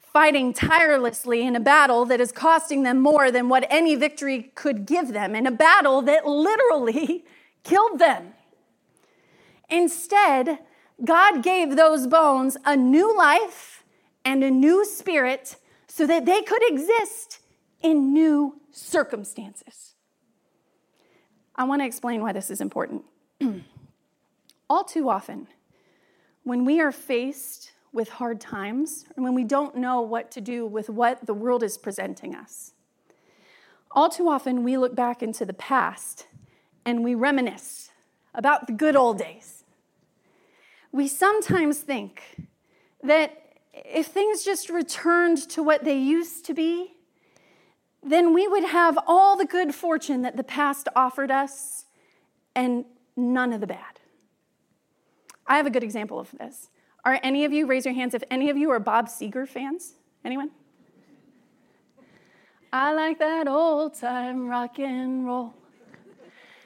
fighting 0.00 0.54
tirelessly 0.54 1.46
in 1.46 1.54
a 1.54 1.60
battle 1.60 2.06
that 2.06 2.22
is 2.22 2.32
costing 2.32 2.84
them 2.84 3.00
more 3.00 3.30
than 3.30 3.50
what 3.50 3.66
any 3.68 3.96
victory 3.96 4.50
could 4.54 4.86
give 4.86 5.12
them, 5.12 5.34
in 5.34 5.46
a 5.46 5.50
battle 5.50 6.00
that 6.00 6.26
literally 6.26 7.26
killed 7.64 7.98
them. 7.98 8.32
Instead, 9.68 10.58
God 11.04 11.42
gave 11.42 11.76
those 11.76 12.06
bones 12.06 12.56
a 12.64 12.78
new 12.78 13.14
life 13.14 13.84
and 14.24 14.42
a 14.42 14.50
new 14.50 14.86
spirit 14.86 15.56
so 15.86 16.06
that 16.06 16.24
they 16.24 16.40
could 16.40 16.62
exist 16.66 17.40
in 17.84 18.14
new 18.14 18.58
circumstances. 18.72 19.94
I 21.54 21.64
want 21.64 21.82
to 21.82 21.86
explain 21.86 22.22
why 22.22 22.32
this 22.32 22.50
is 22.50 22.60
important. 22.60 23.04
All 24.70 24.82
too 24.82 25.08
often, 25.08 25.46
when 26.42 26.64
we 26.64 26.80
are 26.80 26.90
faced 26.90 27.72
with 27.92 28.08
hard 28.08 28.40
times, 28.40 29.04
and 29.14 29.22
when 29.22 29.34
we 29.34 29.44
don't 29.44 29.76
know 29.76 30.00
what 30.00 30.32
to 30.32 30.40
do 30.40 30.66
with 30.66 30.90
what 30.90 31.26
the 31.26 31.34
world 31.34 31.62
is 31.62 31.78
presenting 31.78 32.34
us, 32.34 32.72
all 33.92 34.08
too 34.08 34.28
often 34.28 34.64
we 34.64 34.76
look 34.76 34.96
back 34.96 35.22
into 35.22 35.44
the 35.44 35.52
past 35.52 36.26
and 36.84 37.04
we 37.04 37.14
reminisce 37.14 37.90
about 38.34 38.66
the 38.66 38.72
good 38.72 38.96
old 38.96 39.16
days. 39.16 39.62
We 40.90 41.06
sometimes 41.06 41.78
think 41.78 42.48
that 43.04 43.58
if 43.72 44.06
things 44.06 44.44
just 44.44 44.70
returned 44.70 45.48
to 45.50 45.62
what 45.62 45.84
they 45.84 45.96
used 45.96 46.44
to 46.46 46.54
be, 46.54 46.94
then 48.04 48.34
we 48.34 48.46
would 48.46 48.64
have 48.64 48.98
all 49.06 49.36
the 49.36 49.44
good 49.44 49.74
fortune 49.74 50.22
that 50.22 50.36
the 50.36 50.44
past 50.44 50.88
offered 50.94 51.30
us 51.30 51.86
and 52.54 52.84
none 53.16 53.52
of 53.52 53.60
the 53.60 53.66
bad. 53.66 54.00
I 55.46 55.56
have 55.56 55.66
a 55.66 55.70
good 55.70 55.82
example 55.82 56.18
of 56.18 56.30
this. 56.32 56.70
Are 57.04 57.18
any 57.22 57.44
of 57.44 57.52
you, 57.52 57.66
raise 57.66 57.84
your 57.84 57.94
hands 57.94 58.14
if 58.14 58.22
any 58.30 58.50
of 58.50 58.56
you 58.56 58.70
are 58.70 58.80
Bob 58.80 59.08
Seger 59.08 59.46
fans? 59.46 59.94
Anyone? 60.24 60.50
I 62.72 62.92
like 62.92 63.18
that 63.18 63.46
old 63.46 63.94
time 63.94 64.48
rock 64.48 64.78
and 64.78 65.26
roll. 65.26 65.54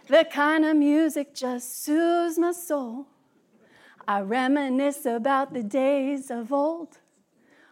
The 0.06 0.26
kind 0.30 0.64
of 0.64 0.76
music 0.76 1.34
just 1.34 1.84
soothes 1.84 2.38
my 2.38 2.52
soul. 2.52 3.06
I 4.06 4.20
reminisce 4.20 5.04
about 5.04 5.52
the 5.52 5.62
days 5.62 6.30
of 6.30 6.50
old 6.50 6.98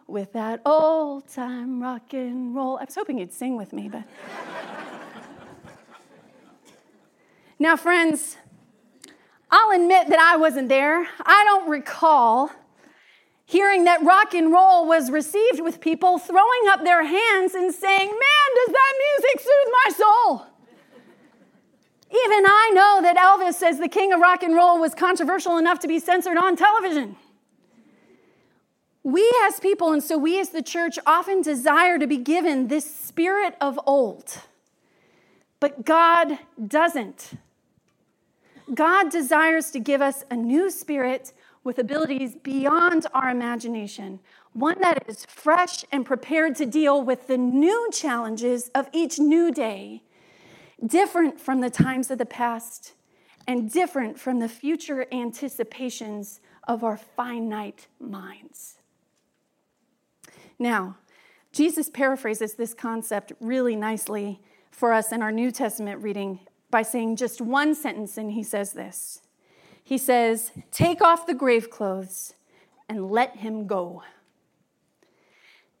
with 0.07 0.33
that 0.33 0.61
old 0.65 1.27
time 1.27 1.81
rock 1.81 2.13
and 2.13 2.55
roll. 2.55 2.77
I 2.77 2.85
was 2.85 2.95
hoping 2.95 3.19
you'd 3.19 3.33
sing 3.33 3.57
with 3.57 3.73
me, 3.73 3.89
but. 3.89 4.03
now, 7.59 7.75
friends, 7.75 8.37
I'll 9.51 9.71
admit 9.71 10.09
that 10.09 10.19
I 10.19 10.37
wasn't 10.37 10.69
there. 10.69 11.07
I 11.25 11.43
don't 11.43 11.69
recall 11.69 12.51
hearing 13.45 13.85
that 13.85 14.01
rock 14.03 14.33
and 14.33 14.51
roll 14.51 14.87
was 14.87 15.11
received 15.11 15.61
with 15.61 15.79
people 15.81 16.17
throwing 16.17 16.67
up 16.69 16.83
their 16.83 17.03
hands 17.03 17.53
and 17.53 17.73
saying, 17.73 18.07
Man, 18.07 18.49
does 18.55 18.73
that 18.73 18.93
music 18.99 19.39
soothe 19.39 19.73
my 19.85 19.91
soul? 19.93 20.45
Even 22.09 22.45
I 22.45 22.71
know 22.73 23.01
that 23.01 23.17
Elvis, 23.17 23.61
as 23.61 23.79
the 23.79 23.89
king 23.89 24.13
of 24.13 24.21
rock 24.21 24.41
and 24.41 24.55
roll, 24.55 24.79
was 24.79 24.95
controversial 24.95 25.57
enough 25.57 25.79
to 25.79 25.87
be 25.89 25.99
censored 25.99 26.37
on 26.37 26.55
television. 26.55 27.17
We 29.07 29.33
as 29.45 29.61
people, 29.61 29.93
and 29.93 30.03
so 30.03 30.17
we 30.17 30.37
as 30.37 30.49
the 30.49 30.61
church, 30.61 30.99
often 31.05 31.41
desire 31.41 31.97
to 31.97 32.05
be 32.05 32.17
given 32.17 32.67
this 32.67 32.93
spirit 32.93 33.55
of 33.61 33.79
old, 33.85 34.41
but 35.61 35.85
God 35.85 36.39
doesn't. 36.67 37.31
God 38.73 39.09
desires 39.09 39.71
to 39.71 39.79
give 39.79 40.01
us 40.01 40.25
a 40.29 40.35
new 40.35 40.69
spirit 40.69 41.31
with 41.63 41.79
abilities 41.79 42.35
beyond 42.35 43.07
our 43.13 43.29
imagination, 43.29 44.19
one 44.51 44.81
that 44.81 45.05
is 45.07 45.25
fresh 45.25 45.85
and 45.89 46.05
prepared 46.05 46.57
to 46.57 46.65
deal 46.65 47.01
with 47.01 47.27
the 47.27 47.37
new 47.37 47.89
challenges 47.93 48.69
of 48.75 48.89
each 48.91 49.19
new 49.19 49.53
day 49.53 50.03
different 50.85 51.39
from 51.39 51.61
the 51.61 51.69
times 51.69 52.11
of 52.11 52.17
the 52.17 52.25
past 52.25 52.91
and 53.47 53.71
different 53.71 54.19
from 54.19 54.39
the 54.39 54.49
future 54.49 55.05
anticipations 55.13 56.41
of 56.67 56.83
our 56.83 56.97
finite 56.97 57.87
minds. 58.01 58.73
Now, 60.59 60.97
Jesus 61.51 61.89
paraphrases 61.89 62.55
this 62.55 62.73
concept 62.73 63.33
really 63.39 63.75
nicely 63.75 64.41
for 64.71 64.93
us 64.93 65.11
in 65.11 65.21
our 65.21 65.31
New 65.31 65.51
Testament 65.51 66.01
reading 66.01 66.39
by 66.69 66.81
saying 66.81 67.15
just 67.15 67.41
one 67.41 67.73
sentence, 67.73 68.17
and 68.17 68.31
he 68.31 68.43
says 68.43 68.73
this 68.73 69.21
He 69.83 69.97
says, 69.97 70.51
Take 70.71 71.01
off 71.01 71.27
the 71.27 71.33
grave 71.33 71.69
clothes 71.69 72.33
and 72.89 73.09
let 73.09 73.37
him 73.37 73.67
go. 73.67 74.03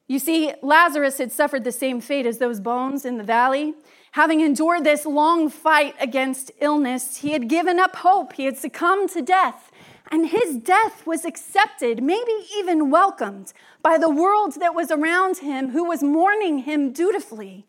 You 0.07 0.19
see, 0.19 0.53
Lazarus 0.61 1.17
had 1.17 1.33
suffered 1.33 1.65
the 1.65 1.71
same 1.71 1.99
fate 1.99 2.25
as 2.25 2.37
those 2.37 2.61
bones 2.61 3.03
in 3.03 3.17
the 3.17 3.23
valley. 3.23 3.73
Having 4.13 4.39
endured 4.39 4.85
this 4.85 5.05
long 5.05 5.49
fight 5.49 5.95
against 5.99 6.51
illness, 6.61 7.17
he 7.17 7.31
had 7.31 7.49
given 7.49 7.77
up 7.77 7.97
hope. 7.97 8.33
He 8.33 8.45
had 8.45 8.57
succumbed 8.57 9.09
to 9.09 9.21
death. 9.21 9.69
And 10.09 10.27
his 10.27 10.57
death 10.57 11.05
was 11.05 11.25
accepted, 11.25 12.01
maybe 12.01 12.31
even 12.57 12.89
welcomed, 12.89 13.51
by 13.81 13.97
the 13.97 14.09
world 14.09 14.55
that 14.59 14.73
was 14.73 14.89
around 14.89 15.39
him, 15.39 15.69
who 15.69 15.83
was 15.83 16.01
mourning 16.01 16.59
him 16.59 16.93
dutifully. 16.93 17.67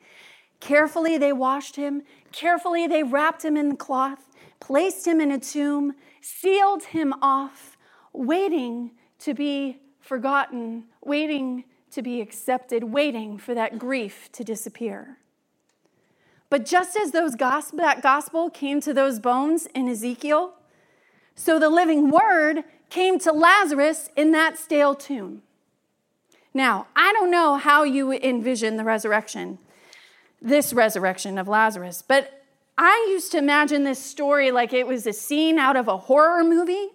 Carefully, 0.60 1.18
they 1.18 1.32
washed 1.32 1.76
him. 1.76 2.02
Carefully, 2.32 2.86
they 2.86 3.02
wrapped 3.02 3.44
him 3.44 3.56
in 3.56 3.76
cloth, 3.76 4.28
placed 4.60 5.06
him 5.06 5.20
in 5.20 5.32
a 5.32 5.38
tomb, 5.38 5.94
sealed 6.20 6.84
him 6.84 7.12
off, 7.22 7.76
waiting 8.12 8.92
to 9.20 9.34
be 9.34 9.78
forgotten, 10.00 10.84
waiting 11.04 11.64
to 11.90 12.02
be 12.02 12.20
accepted, 12.20 12.84
waiting 12.84 13.38
for 13.38 13.54
that 13.54 13.78
grief 13.78 14.30
to 14.32 14.44
disappear. 14.44 15.18
But 16.50 16.64
just 16.64 16.96
as 16.96 17.10
those 17.10 17.34
gospel, 17.34 17.78
that 17.78 18.02
gospel 18.02 18.48
came 18.48 18.80
to 18.82 18.94
those 18.94 19.20
bones 19.20 19.66
in 19.74 19.88
Ezekiel, 19.88 20.54
so 21.38 21.60
the 21.60 21.68
living 21.70 22.10
word 22.10 22.64
came 22.90 23.20
to 23.20 23.30
Lazarus 23.30 24.10
in 24.16 24.32
that 24.32 24.58
stale 24.58 24.96
tomb. 24.96 25.42
Now, 26.52 26.88
I 26.96 27.12
don't 27.12 27.30
know 27.30 27.54
how 27.56 27.84
you 27.84 28.12
envision 28.12 28.76
the 28.76 28.82
resurrection, 28.82 29.58
this 30.42 30.72
resurrection 30.72 31.38
of 31.38 31.46
Lazarus, 31.46 32.02
but 32.02 32.42
I 32.76 33.06
used 33.10 33.30
to 33.32 33.38
imagine 33.38 33.84
this 33.84 34.02
story 34.02 34.50
like 34.50 34.72
it 34.72 34.84
was 34.84 35.06
a 35.06 35.12
scene 35.12 35.60
out 35.60 35.76
of 35.76 35.86
a 35.86 35.96
horror 35.96 36.42
movie 36.42 36.88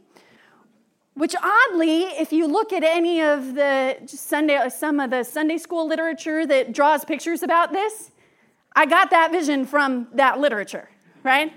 which 1.14 1.36
oddly, 1.42 2.02
if 2.04 2.34
you 2.34 2.48
look 2.48 2.74
at 2.74 2.84
any 2.84 3.22
of 3.22 3.56
the 3.56 3.96
Sunday, 4.08 4.68
some 4.70 5.00
of 5.00 5.12
the 5.12 5.24
Sunday 5.24 5.58
school 5.58 5.88
literature 5.88 6.46
that 6.46 6.74
draws 6.74 7.06
pictures 7.06 7.44
about 7.44 7.72
this, 7.72 8.12
I 8.76 8.88
got 8.88 9.12
that 9.12 9.32
vision 9.32 9.66
from 9.66 10.08
that 10.14 10.40
literature, 10.40 10.90
right? 11.22 11.54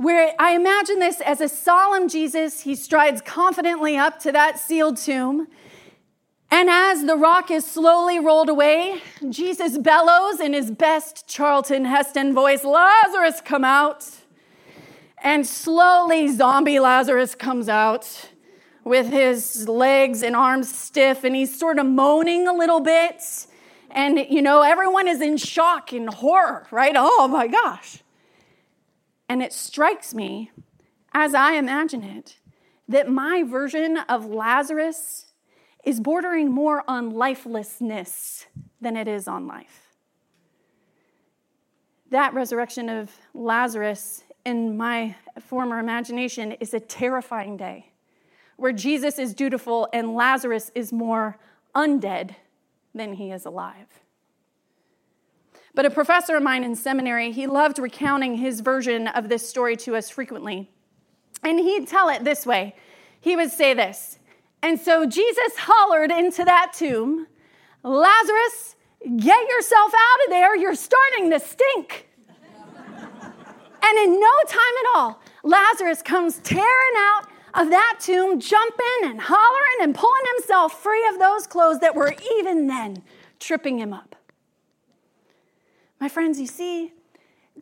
Where 0.00 0.32
I 0.38 0.52
imagine 0.52 0.98
this 0.98 1.20
as 1.20 1.42
a 1.42 1.48
solemn 1.50 2.08
Jesus, 2.08 2.62
he 2.62 2.74
strides 2.74 3.20
confidently 3.20 3.98
up 3.98 4.18
to 4.20 4.32
that 4.32 4.58
sealed 4.58 4.96
tomb. 4.96 5.46
And 6.50 6.70
as 6.70 7.04
the 7.04 7.16
rock 7.16 7.50
is 7.50 7.66
slowly 7.66 8.18
rolled 8.18 8.48
away, 8.48 9.02
Jesus 9.28 9.76
bellows 9.76 10.40
in 10.40 10.54
his 10.54 10.70
best 10.70 11.28
Charlton 11.28 11.84
Heston 11.84 12.32
voice, 12.32 12.64
Lazarus, 12.64 13.42
come 13.44 13.62
out. 13.62 14.06
And 15.22 15.46
slowly, 15.46 16.28
zombie 16.28 16.80
Lazarus 16.80 17.34
comes 17.34 17.68
out 17.68 18.30
with 18.84 19.10
his 19.10 19.68
legs 19.68 20.22
and 20.22 20.34
arms 20.34 20.74
stiff, 20.74 21.24
and 21.24 21.36
he's 21.36 21.58
sort 21.58 21.78
of 21.78 21.84
moaning 21.84 22.48
a 22.48 22.54
little 22.54 22.80
bit. 22.80 23.22
And, 23.90 24.18
you 24.30 24.40
know, 24.40 24.62
everyone 24.62 25.08
is 25.08 25.20
in 25.20 25.36
shock 25.36 25.92
and 25.92 26.08
horror, 26.08 26.66
right? 26.70 26.94
Oh 26.96 27.28
my 27.28 27.46
gosh. 27.48 28.02
And 29.30 29.44
it 29.44 29.52
strikes 29.52 30.12
me, 30.12 30.50
as 31.14 31.34
I 31.34 31.52
imagine 31.52 32.02
it, 32.02 32.40
that 32.88 33.08
my 33.08 33.44
version 33.44 33.96
of 34.08 34.26
Lazarus 34.26 35.26
is 35.84 36.00
bordering 36.00 36.50
more 36.50 36.82
on 36.88 37.10
lifelessness 37.10 38.46
than 38.80 38.96
it 38.96 39.06
is 39.06 39.28
on 39.28 39.46
life. 39.46 39.94
That 42.10 42.34
resurrection 42.34 42.88
of 42.88 43.12
Lazarus 43.32 44.24
in 44.44 44.76
my 44.76 45.14
former 45.38 45.78
imagination 45.78 46.50
is 46.58 46.74
a 46.74 46.80
terrifying 46.80 47.56
day 47.56 47.92
where 48.56 48.72
Jesus 48.72 49.16
is 49.16 49.32
dutiful 49.32 49.88
and 49.92 50.16
Lazarus 50.16 50.72
is 50.74 50.92
more 50.92 51.38
undead 51.76 52.34
than 52.96 53.12
he 53.12 53.30
is 53.30 53.46
alive. 53.46 54.00
But 55.74 55.86
a 55.86 55.90
professor 55.90 56.36
of 56.36 56.42
mine 56.42 56.64
in 56.64 56.74
seminary, 56.74 57.30
he 57.30 57.46
loved 57.46 57.78
recounting 57.78 58.36
his 58.36 58.60
version 58.60 59.06
of 59.08 59.28
this 59.28 59.48
story 59.48 59.76
to 59.78 59.96
us 59.96 60.10
frequently. 60.10 60.70
And 61.42 61.58
he'd 61.58 61.86
tell 61.86 62.08
it 62.08 62.24
this 62.24 62.44
way 62.44 62.74
he 63.20 63.36
would 63.36 63.50
say 63.50 63.74
this. 63.74 64.18
And 64.62 64.78
so 64.78 65.06
Jesus 65.06 65.56
hollered 65.58 66.10
into 66.10 66.44
that 66.44 66.72
tomb, 66.74 67.26
Lazarus, 67.82 68.76
get 69.16 69.48
yourself 69.48 69.92
out 69.94 70.24
of 70.26 70.30
there. 70.30 70.56
You're 70.56 70.74
starting 70.74 71.30
to 71.30 71.40
stink. 71.40 72.08
And 73.82 73.98
in 73.98 74.20
no 74.20 74.32
time 74.46 74.60
at 74.60 74.96
all, 74.96 75.22
Lazarus 75.42 76.02
comes 76.02 76.38
tearing 76.38 76.94
out 76.96 77.22
of 77.54 77.70
that 77.70 77.98
tomb, 78.00 78.38
jumping 78.38 78.86
and 79.04 79.20
hollering 79.20 79.78
and 79.80 79.94
pulling 79.94 80.22
himself 80.36 80.82
free 80.82 81.06
of 81.12 81.18
those 81.18 81.46
clothes 81.46 81.80
that 81.80 81.94
were 81.94 82.14
even 82.38 82.66
then 82.66 83.02
tripping 83.38 83.78
him 83.78 83.92
up. 83.92 84.09
My 86.00 86.08
friends, 86.08 86.40
you 86.40 86.46
see, 86.46 86.92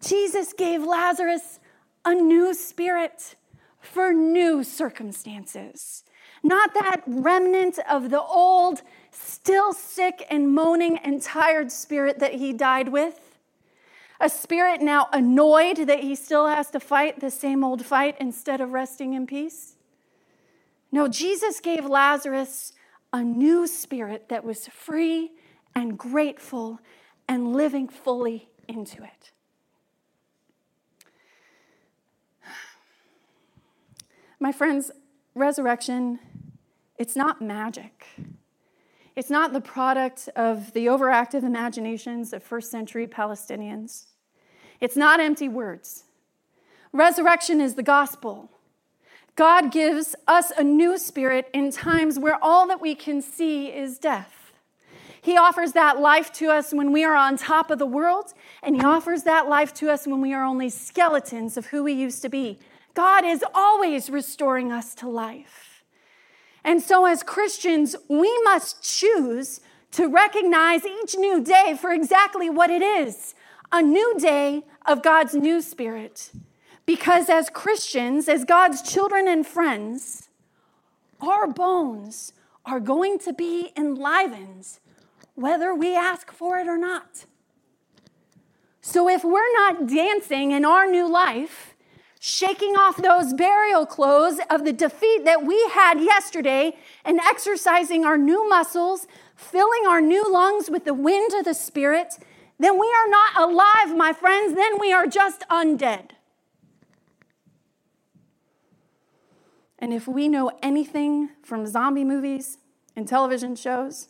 Jesus 0.00 0.52
gave 0.52 0.84
Lazarus 0.84 1.58
a 2.04 2.14
new 2.14 2.54
spirit 2.54 3.34
for 3.80 4.12
new 4.12 4.62
circumstances. 4.62 6.04
Not 6.42 6.72
that 6.74 7.02
remnant 7.06 7.80
of 7.90 8.10
the 8.10 8.22
old, 8.22 8.82
still 9.10 9.72
sick 9.72 10.24
and 10.30 10.54
moaning 10.54 10.98
and 10.98 11.20
tired 11.20 11.72
spirit 11.72 12.20
that 12.20 12.34
he 12.34 12.52
died 12.52 12.90
with. 12.90 13.38
A 14.20 14.28
spirit 14.28 14.80
now 14.80 15.08
annoyed 15.12 15.88
that 15.88 16.00
he 16.00 16.14
still 16.14 16.46
has 16.46 16.70
to 16.70 16.80
fight 16.80 17.20
the 17.20 17.30
same 17.30 17.64
old 17.64 17.84
fight 17.84 18.16
instead 18.20 18.60
of 18.60 18.72
resting 18.72 19.14
in 19.14 19.26
peace. 19.26 19.76
No, 20.92 21.08
Jesus 21.08 21.60
gave 21.60 21.84
Lazarus 21.84 22.72
a 23.12 23.22
new 23.22 23.66
spirit 23.66 24.28
that 24.28 24.44
was 24.44 24.68
free 24.68 25.32
and 25.74 25.98
grateful 25.98 26.80
and 27.28 27.52
living 27.52 27.88
fully 27.88 28.48
into 28.66 29.02
it. 29.02 29.32
My 34.40 34.52
friends, 34.52 34.90
resurrection, 35.34 36.18
it's 36.98 37.14
not 37.14 37.40
magic. 37.40 38.06
It's 39.14 39.30
not 39.30 39.52
the 39.52 39.60
product 39.60 40.28
of 40.36 40.72
the 40.72 40.86
overactive 40.86 41.42
imaginations 41.42 42.32
of 42.32 42.42
first 42.42 42.70
century 42.70 43.06
Palestinians. 43.06 44.06
It's 44.80 44.96
not 44.96 45.20
empty 45.20 45.48
words. 45.48 46.04
Resurrection 46.92 47.60
is 47.60 47.74
the 47.74 47.82
gospel. 47.82 48.50
God 49.34 49.70
gives 49.70 50.16
us 50.26 50.50
a 50.56 50.64
new 50.64 50.98
spirit 50.98 51.48
in 51.52 51.70
times 51.70 52.18
where 52.18 52.38
all 52.42 52.66
that 52.68 52.80
we 52.80 52.94
can 52.94 53.22
see 53.22 53.68
is 53.68 53.98
death. 53.98 54.47
He 55.20 55.36
offers 55.36 55.72
that 55.72 56.00
life 56.00 56.32
to 56.34 56.50
us 56.50 56.72
when 56.72 56.92
we 56.92 57.04
are 57.04 57.14
on 57.14 57.36
top 57.36 57.70
of 57.70 57.78
the 57.78 57.86
world, 57.86 58.32
and 58.62 58.76
He 58.76 58.82
offers 58.82 59.24
that 59.24 59.48
life 59.48 59.74
to 59.74 59.90
us 59.90 60.06
when 60.06 60.20
we 60.20 60.32
are 60.32 60.44
only 60.44 60.68
skeletons 60.68 61.56
of 61.56 61.66
who 61.66 61.82
we 61.84 61.92
used 61.92 62.22
to 62.22 62.28
be. 62.28 62.58
God 62.94 63.24
is 63.24 63.44
always 63.54 64.10
restoring 64.10 64.72
us 64.72 64.94
to 64.96 65.08
life. 65.08 65.84
And 66.64 66.82
so, 66.82 67.06
as 67.06 67.22
Christians, 67.22 67.96
we 68.08 68.36
must 68.42 68.82
choose 68.82 69.60
to 69.92 70.08
recognize 70.08 70.84
each 70.84 71.16
new 71.16 71.42
day 71.42 71.76
for 71.80 71.92
exactly 71.92 72.50
what 72.50 72.70
it 72.70 72.82
is 72.82 73.34
a 73.70 73.82
new 73.82 74.18
day 74.18 74.64
of 74.86 75.02
God's 75.02 75.34
new 75.34 75.60
spirit. 75.60 76.32
Because 76.86 77.28
as 77.28 77.50
Christians, 77.50 78.28
as 78.28 78.44
God's 78.44 78.80
children 78.80 79.28
and 79.28 79.46
friends, 79.46 80.30
our 81.20 81.46
bones 81.46 82.32
are 82.64 82.80
going 82.80 83.18
to 83.20 83.32
be 83.32 83.72
enlivened 83.76 84.78
whether 85.38 85.72
we 85.72 85.94
ask 85.94 86.32
for 86.32 86.58
it 86.58 86.66
or 86.66 86.76
not. 86.76 87.24
So 88.80 89.08
if 89.08 89.22
we're 89.22 89.52
not 89.54 89.86
dancing 89.86 90.50
in 90.50 90.64
our 90.64 90.84
new 90.84 91.08
life, 91.08 91.74
shaking 92.18 92.74
off 92.74 92.96
those 92.96 93.32
burial 93.34 93.86
clothes 93.86 94.40
of 94.50 94.64
the 94.64 94.72
defeat 94.72 95.24
that 95.24 95.44
we 95.44 95.56
had 95.72 96.00
yesterday 96.00 96.76
and 97.04 97.20
exercising 97.20 98.04
our 98.04 98.18
new 98.18 98.48
muscles, 98.48 99.06
filling 99.36 99.86
our 99.88 100.00
new 100.00 100.24
lungs 100.28 100.68
with 100.68 100.84
the 100.84 100.94
wind 100.94 101.32
of 101.34 101.44
the 101.44 101.54
Spirit, 101.54 102.18
then 102.58 102.76
we 102.76 102.86
are 102.86 103.08
not 103.08 103.36
alive, 103.40 103.96
my 103.96 104.12
friends. 104.12 104.56
Then 104.56 104.80
we 104.80 104.92
are 104.92 105.06
just 105.06 105.42
undead. 105.48 106.10
And 109.78 109.92
if 109.92 110.08
we 110.08 110.28
know 110.28 110.50
anything 110.60 111.30
from 111.44 111.64
zombie 111.64 112.02
movies 112.02 112.58
and 112.96 113.06
television 113.06 113.54
shows, 113.54 114.08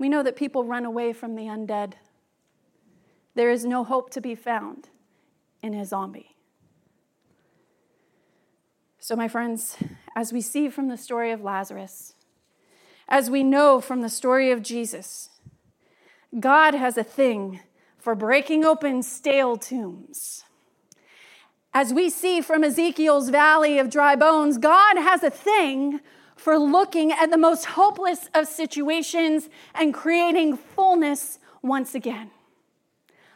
we 0.00 0.08
know 0.08 0.22
that 0.22 0.34
people 0.34 0.64
run 0.64 0.86
away 0.86 1.12
from 1.12 1.36
the 1.36 1.42
undead. 1.42 1.92
There 3.34 3.50
is 3.50 3.66
no 3.66 3.84
hope 3.84 4.08
to 4.12 4.20
be 4.20 4.34
found 4.34 4.88
in 5.62 5.74
a 5.74 5.84
zombie. 5.84 6.36
So, 8.98 9.14
my 9.14 9.28
friends, 9.28 9.76
as 10.16 10.32
we 10.32 10.40
see 10.40 10.70
from 10.70 10.88
the 10.88 10.96
story 10.96 11.32
of 11.32 11.42
Lazarus, 11.42 12.14
as 13.08 13.30
we 13.30 13.42
know 13.42 13.78
from 13.78 14.00
the 14.00 14.08
story 14.08 14.50
of 14.50 14.62
Jesus, 14.62 15.28
God 16.38 16.74
has 16.74 16.96
a 16.96 17.04
thing 17.04 17.60
for 17.98 18.14
breaking 18.14 18.64
open 18.64 19.02
stale 19.02 19.58
tombs. 19.58 20.44
As 21.74 21.92
we 21.92 22.08
see 22.08 22.40
from 22.40 22.64
Ezekiel's 22.64 23.28
valley 23.28 23.78
of 23.78 23.90
dry 23.90 24.16
bones, 24.16 24.56
God 24.56 24.96
has 24.96 25.22
a 25.22 25.30
thing 25.30 26.00
for 26.40 26.58
looking 26.58 27.12
at 27.12 27.30
the 27.30 27.36
most 27.36 27.66
hopeless 27.66 28.30
of 28.32 28.48
situations 28.48 29.50
and 29.74 29.92
creating 29.92 30.56
fullness 30.56 31.38
once 31.60 31.94
again. 31.94 32.30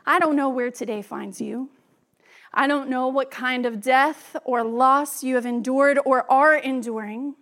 I 0.07 0.19
don't 0.19 0.35
know 0.35 0.49
where 0.49 0.71
today 0.71 1.03
finds 1.03 1.38
you. 1.38 1.69
I 2.55 2.67
don't 2.67 2.88
know 2.88 3.09
what 3.09 3.31
kind 3.31 3.67
of 3.67 3.83
death 3.83 4.37
or 4.47 4.64
loss 4.64 5.23
you 5.23 5.35
have 5.35 5.45
endured 5.45 5.99
or 6.07 6.31
are 6.33 6.57
enduring, 6.57 7.35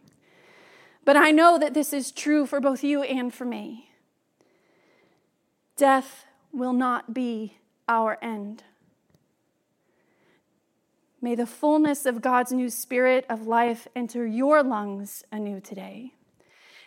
but 1.05 1.17
I 1.17 1.31
know 1.31 1.61
that 1.61 1.75
this 1.75 1.93
is 1.93 2.11
true 2.11 2.45
for 2.45 2.61
both 2.61 2.83
you 2.83 3.05
and 3.05 3.33
for 3.33 3.45
me. 3.45 3.91
Death 5.77 6.27
will 6.53 6.73
not 6.73 7.15
be 7.15 7.59
our 7.89 8.19
end. 8.21 8.65
May 11.25 11.37
the 11.37 11.47
fullness 11.47 12.05
of 12.05 12.21
God's 12.21 12.51
new 12.51 12.69
spirit 12.69 13.25
of 13.29 13.47
life 13.47 13.87
enter 13.95 14.27
your 14.27 14.61
lungs 14.65 15.23
anew 15.31 15.61
today, 15.61 16.15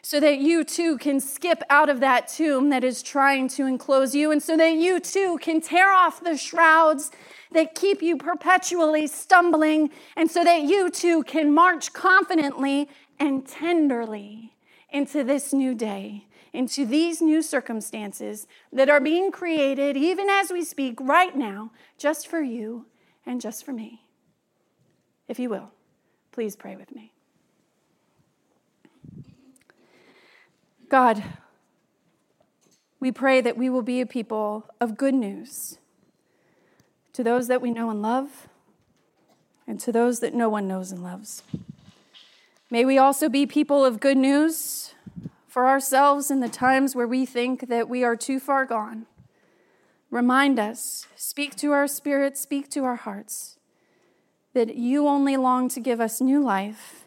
so 0.02 0.20
that 0.20 0.40
you 0.40 0.66
too 0.66 0.98
can 0.98 1.22
skip 1.22 1.64
out 1.70 1.88
of 1.88 2.02
that 2.02 2.28
tomb 2.28 2.70
that 2.70 2.84
is 2.84 3.02
trying 3.02 3.48
to 3.48 3.66
enclose 3.66 4.14
you, 4.14 4.32
and 4.32 4.44
so 4.44 4.58
that 4.58 4.74
you 4.74 5.00
too 5.00 5.38
can 5.42 5.62
tear 5.62 5.90
off 5.90 6.22
the 6.22 6.36
shrouds 6.36 7.12
that 7.54 7.76
keep 7.76 8.02
you 8.02 8.18
perpetually 8.18 9.08
stumbling, 9.08 9.90
and 10.18 10.30
so 10.30 10.44
that 10.44 10.64
you 10.64 10.92
too 10.92 11.24
can 11.24 11.54
march 11.54 11.94
confidently 11.94 12.90
and 13.18 13.48
tenderly 13.48 14.54
into 14.92 15.24
this 15.24 15.54
new 15.54 15.74
day, 15.74 16.26
into 16.52 16.86
these 16.86 17.22
new 17.22 17.42
circumstances 17.42 18.48
that 18.74 18.90
are 18.90 19.00
being 19.00 19.32
created, 19.32 19.96
even 19.96 20.30
as 20.30 20.52
we 20.52 20.62
speak 20.62 21.00
right 21.00 21.38
now, 21.38 21.72
just 21.98 22.28
for 22.28 22.42
you 22.42 22.86
and 23.26 23.40
just 23.40 23.66
for 23.66 23.72
me. 23.72 24.02
If 25.28 25.40
you 25.40 25.50
will, 25.50 25.72
please 26.32 26.56
pray 26.56 26.76
with 26.76 26.94
me. 26.94 27.12
God, 30.88 31.24
we 33.00 33.12
pray 33.12 33.42
that 33.42 33.58
we 33.58 33.70
will 33.70 33.82
be 33.82 34.02
a 34.02 34.06
people 34.06 34.66
of 34.80 34.98
good 34.98 35.16
news 35.16 35.80
to 37.14 37.24
those 37.24 37.48
that 37.48 37.62
we 37.62 37.72
know 37.72 37.90
and 37.90 38.02
love, 38.02 38.48
and 39.66 39.80
to 39.80 39.92
those 39.92 40.20
that 40.20 40.34
no 40.34 40.50
one 40.50 40.68
knows 40.68 40.92
and 40.92 41.02
loves. 41.02 41.44
May 42.70 42.84
we 42.84 42.98
also 42.98 43.30
be 43.30 43.46
people 43.46 43.86
of 43.86 44.00
good 44.00 44.18
news 44.18 44.94
for 45.48 45.68
ourselves 45.68 46.30
in 46.30 46.42
the 46.42 46.50
times 46.50 46.94
where 46.94 47.08
we 47.08 47.26
think 47.26 47.70
that 47.70 47.88
we 47.88 48.04
are 48.04 48.18
too 48.18 48.40
far 48.40 48.66
gone. 48.66 49.06
Remind 50.12 50.60
us, 50.60 51.08
speak 51.16 51.56
to 51.56 51.72
our 51.72 51.88
spirits, 51.88 52.42
speak 52.42 52.70
to 52.72 52.84
our 52.84 52.98
hearts 52.98 53.55
that 54.56 54.76
you 54.76 55.08
only 55.08 55.38
long 55.38 55.70
to 55.70 55.80
give 55.80 56.00
us 56.02 56.20
new 56.20 56.42
life 56.42 57.06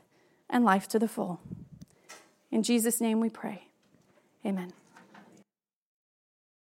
and 0.48 0.64
life 0.64 0.86
to 0.88 0.98
the 0.98 1.08
full. 1.08 1.40
In 2.52 2.62
Jesus' 2.62 3.00
name 3.00 3.20
we 3.20 3.30
pray. 3.30 3.64
Amen. 4.46 4.72